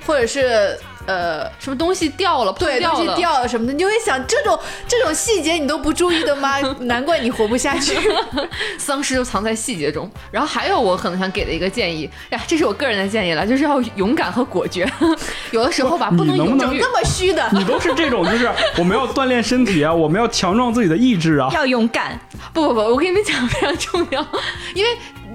[0.05, 0.75] 或者是
[1.05, 6.59] 呃什么东西掉了，对东西掉了，什么的，你就会想这种这种细节你都不注意的吗？
[6.81, 7.95] 难怪你活不下去。
[8.77, 10.09] 丧尸就藏在细节中。
[10.31, 14.89] 然后还有我可能想给的一个建议，呀，这是我个人的建议了，就是要勇敢和果决。
[15.51, 16.79] 有的时候吧，不能能不能犹豫。
[16.79, 21.49] 这么虚的，你都是这种，就是我们要锻炼身体啊，我们要强壮自己的意志啊。
[21.53, 22.19] 要勇敢，
[22.53, 24.25] 不不不，我跟你们讲非常重要，
[24.73, 24.91] 因为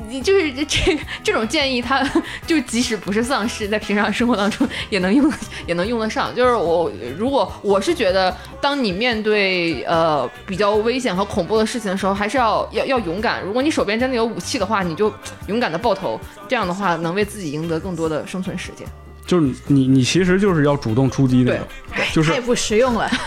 [0.09, 2.03] 你就是 这这种建议，他
[2.47, 5.33] 就即使不是丧尸，在平常生活当中也能用
[5.67, 6.35] 也能用得上。
[6.35, 13.43] 就是我如果我是觉得，当你面对呃比较危险和恐怖的事情的时候，还是要要要勇敢。
[13.43, 15.13] 如果你手边真的有武器的话，你就
[15.49, 18.87] 勇敢的爆头，这样的话能为自己赢得更多的生存时间。
[19.27, 21.67] 就是你，你其实就是要主动出击那个，
[22.13, 23.11] 就是太不实用了。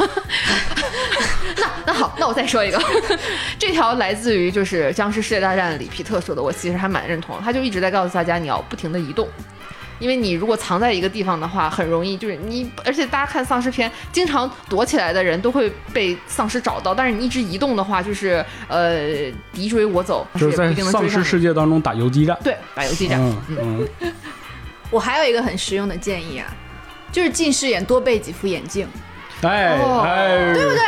[1.86, 2.82] 那好，那我再说一个，
[3.58, 7.40] 这条来自于就是《僵尸世界大战》里皮特说的，我其实还蛮认同。
[7.42, 9.28] 他就一直在告诉大家，你要不停的移动，
[10.00, 21.10] 因为你如果藏在一个地方的话，很容易就是你，而且大家看丧尸片，经常躲起来的人都会被丧尸找到，但是你一直移动的话，就是呃敌追我走，就是在也不一定能丧。
[21.10, 22.38] 尸世界当中打游击战。
[22.44, 23.20] 对，打游击战。
[23.20, 23.88] 嗯嗯，
[24.92, 26.48] 我还有一个很实用的建议啊，
[27.12, 28.88] 就是近视眼多备几副眼镜，
[29.42, 30.82] 哎哦哎，对不对？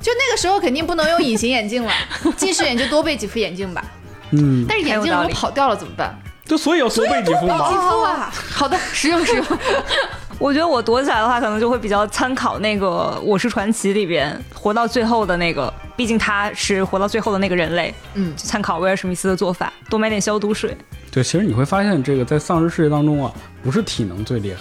[0.00, 1.92] 就那个时候肯定不能用隐形眼镜了，
[2.36, 3.84] 近视眼就多备几副眼镜吧。
[4.30, 6.14] 嗯，但是眼镜如果跑掉了怎么办？
[6.46, 7.56] 就所以要多备几副嘛。
[7.58, 9.44] 哦啊，好的，实用实用。
[10.40, 20.76] 我觉得我躲起来的话，可能就会比较参考那个《我是传奇》里边活到最后的那个，毕竟他是活到最后的那个人类，嗯就参考威尔史密斯的做法，多买点消毒水。
[21.12, 23.30] 对，其实你会发现，这个在丧尸世界当中啊，
[23.62, 24.60] 不是体能最厉害，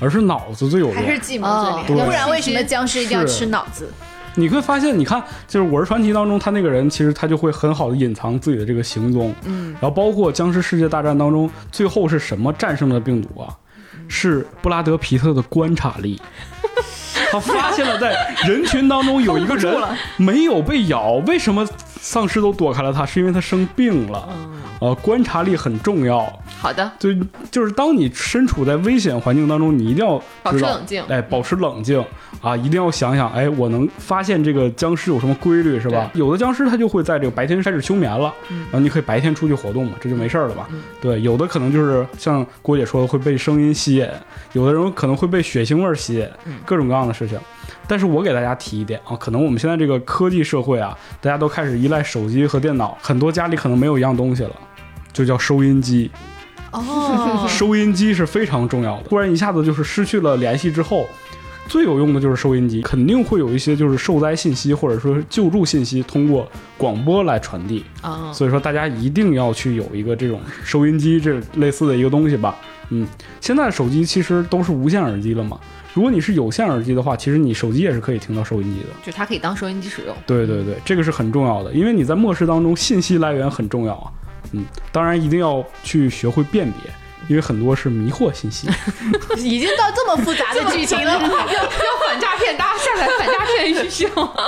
[0.00, 0.94] 而是脑子最有用。
[0.96, 3.90] 还是计谋最厉害，对不然为什么僵尸一定要吃脑子？
[4.38, 13.50] 你会发现，你看，就是《我是传奇》当中，他那个人其实他就会很好的隐藏自己的这个行踪，嗯，然后包括僵尸世界大战当中，最后是什么战胜了病毒啊？
[14.06, 16.22] 是布拉德皮特的观察力。
[17.30, 18.16] 他发现了在
[18.46, 19.76] 人群当中有一个人
[20.16, 21.66] 没有被咬，为什么
[22.00, 23.04] 丧尸都躲开了他？
[23.04, 24.28] 是因为他生病了。
[24.80, 26.32] 呃，观察力很重要。
[26.60, 27.10] 好的，就
[27.52, 32.04] 就是当你身处在危险环境当中，你一定要保持冷静哎，保持冷静
[32.40, 36.10] 啊，一定要想想，哎，我能发现这个僵尸有什么规律是吧？
[36.14, 40.68] 有的僵尸它就会在这个白天开始休眠了，然后你可以白天出去活动嘛，这就没事儿了吧？
[41.00, 44.08] 对，有的可能就是像郭姐说的会被声音吸引，
[44.52, 46.28] 有的人可能会被血腥味儿吸引，
[46.66, 47.38] 各种各样的事情。
[47.86, 54.50] 但是我给大家提一点啊，可能我们现在这个科技社会啊，大家都开始依赖手机和电脑，很多家里可能没有一样东西了，
[55.12, 56.10] 就叫收音机。
[56.72, 59.02] 哦， 收音机是非常重要的。
[59.08, 61.06] 突然一下子就是失去了联系之后，
[61.68, 67.84] 最有用的就是收音机，肯定会有一些就是受灾信息或者说是救助信息通过广播来传递。
[68.00, 72.56] 啊，所以说大家一定要去有一个这种收音机这类似的一个东西吧。
[72.90, 73.06] 嗯，
[73.40, 75.58] 现在手机其实都是无线耳机了嘛。
[75.92, 78.86] 如果你是有线耳机的话，其实你手机也是可以听到收音机的。
[79.04, 80.14] 就它可以当收音机使用。
[80.26, 84.12] 对对对，这个是很重要的，因为你在末世当中信息来源很重要啊。
[84.52, 86.90] 嗯，当然一定要去学会辨别，
[87.28, 88.68] 因为很多是迷惑信息。
[89.36, 91.68] 已经到这么复杂的剧情了， 要要
[92.06, 94.08] 反诈骗，大家下载反诈骗 APP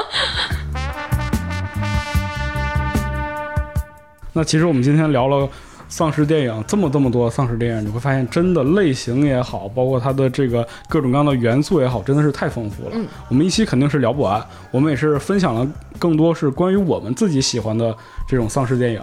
[4.32, 5.48] 那其实我们今天聊了
[5.88, 12.90] 丧尸电影，这么这么多丧尸电影，你会发现真的类型也好，包括它的这个各种各样的元素也好，真的是太丰富了。
[12.94, 14.40] 嗯，我们一期肯定是聊不完，
[14.70, 15.66] 我们也是分享了
[15.98, 17.92] 更多是关于我们自己喜欢的
[18.28, 19.02] 这种丧尸电影。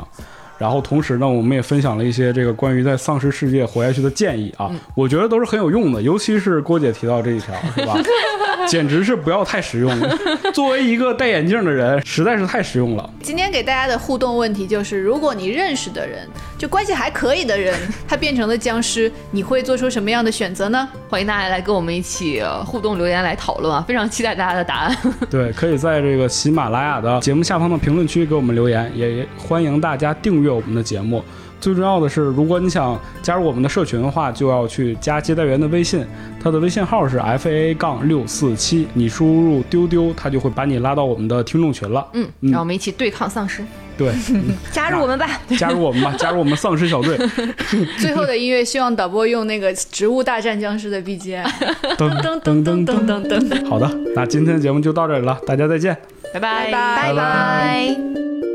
[0.58, 7.98] 然后同时呢，我们也分享了一些这个关于在丧尸世界活下去的建议啊，我觉得都是很有用的，尤其是郭姐提到这一条，是吧？
[8.68, 10.18] 简直是不要太实用了。
[10.54, 13.10] 作为一个戴眼镜的人，实在是太实用了。
[13.22, 16.28] 今天给大家的互动问题就是：如果你认识的人，
[16.58, 17.78] 就关系还可以的人，
[18.08, 20.90] 他变成了僵尸，你会做出什么样的选择呢？
[21.08, 24.98] 欢迎大家来跟我们一起呃互动留言来讨论啊，非常期待大家的答案。
[25.30, 31.24] 对，可以在这个喜马拉雅的节目下方的评论区给我们留言，也欢迎大家订阅我们的节目。
[31.60, 36.06] 最重要的是，如果你想加入我们的社群的话，就要去加接待员的微信，
[36.42, 42.06] 他的微信号是 f a a 杠六四七，你输入丢丢，他就会把你拉到我们的听众群了。
[42.14, 43.64] 嗯，让我们一起对抗丧尸。
[43.98, 45.28] 对， 嗯加入我们吧！
[45.58, 47.18] 加入我们吧，加入我们丧尸小队。
[47.98, 51.44] 最后的音乐，希望导播用那个《植物大战僵尸》的 BGM。
[51.98, 53.68] 噔噔噔噔噔噔噔。
[53.68, 55.98] 好的，那今天的节目就到这里了，大家再见。
[56.34, 58.47] 拜拜拜拜拜拜。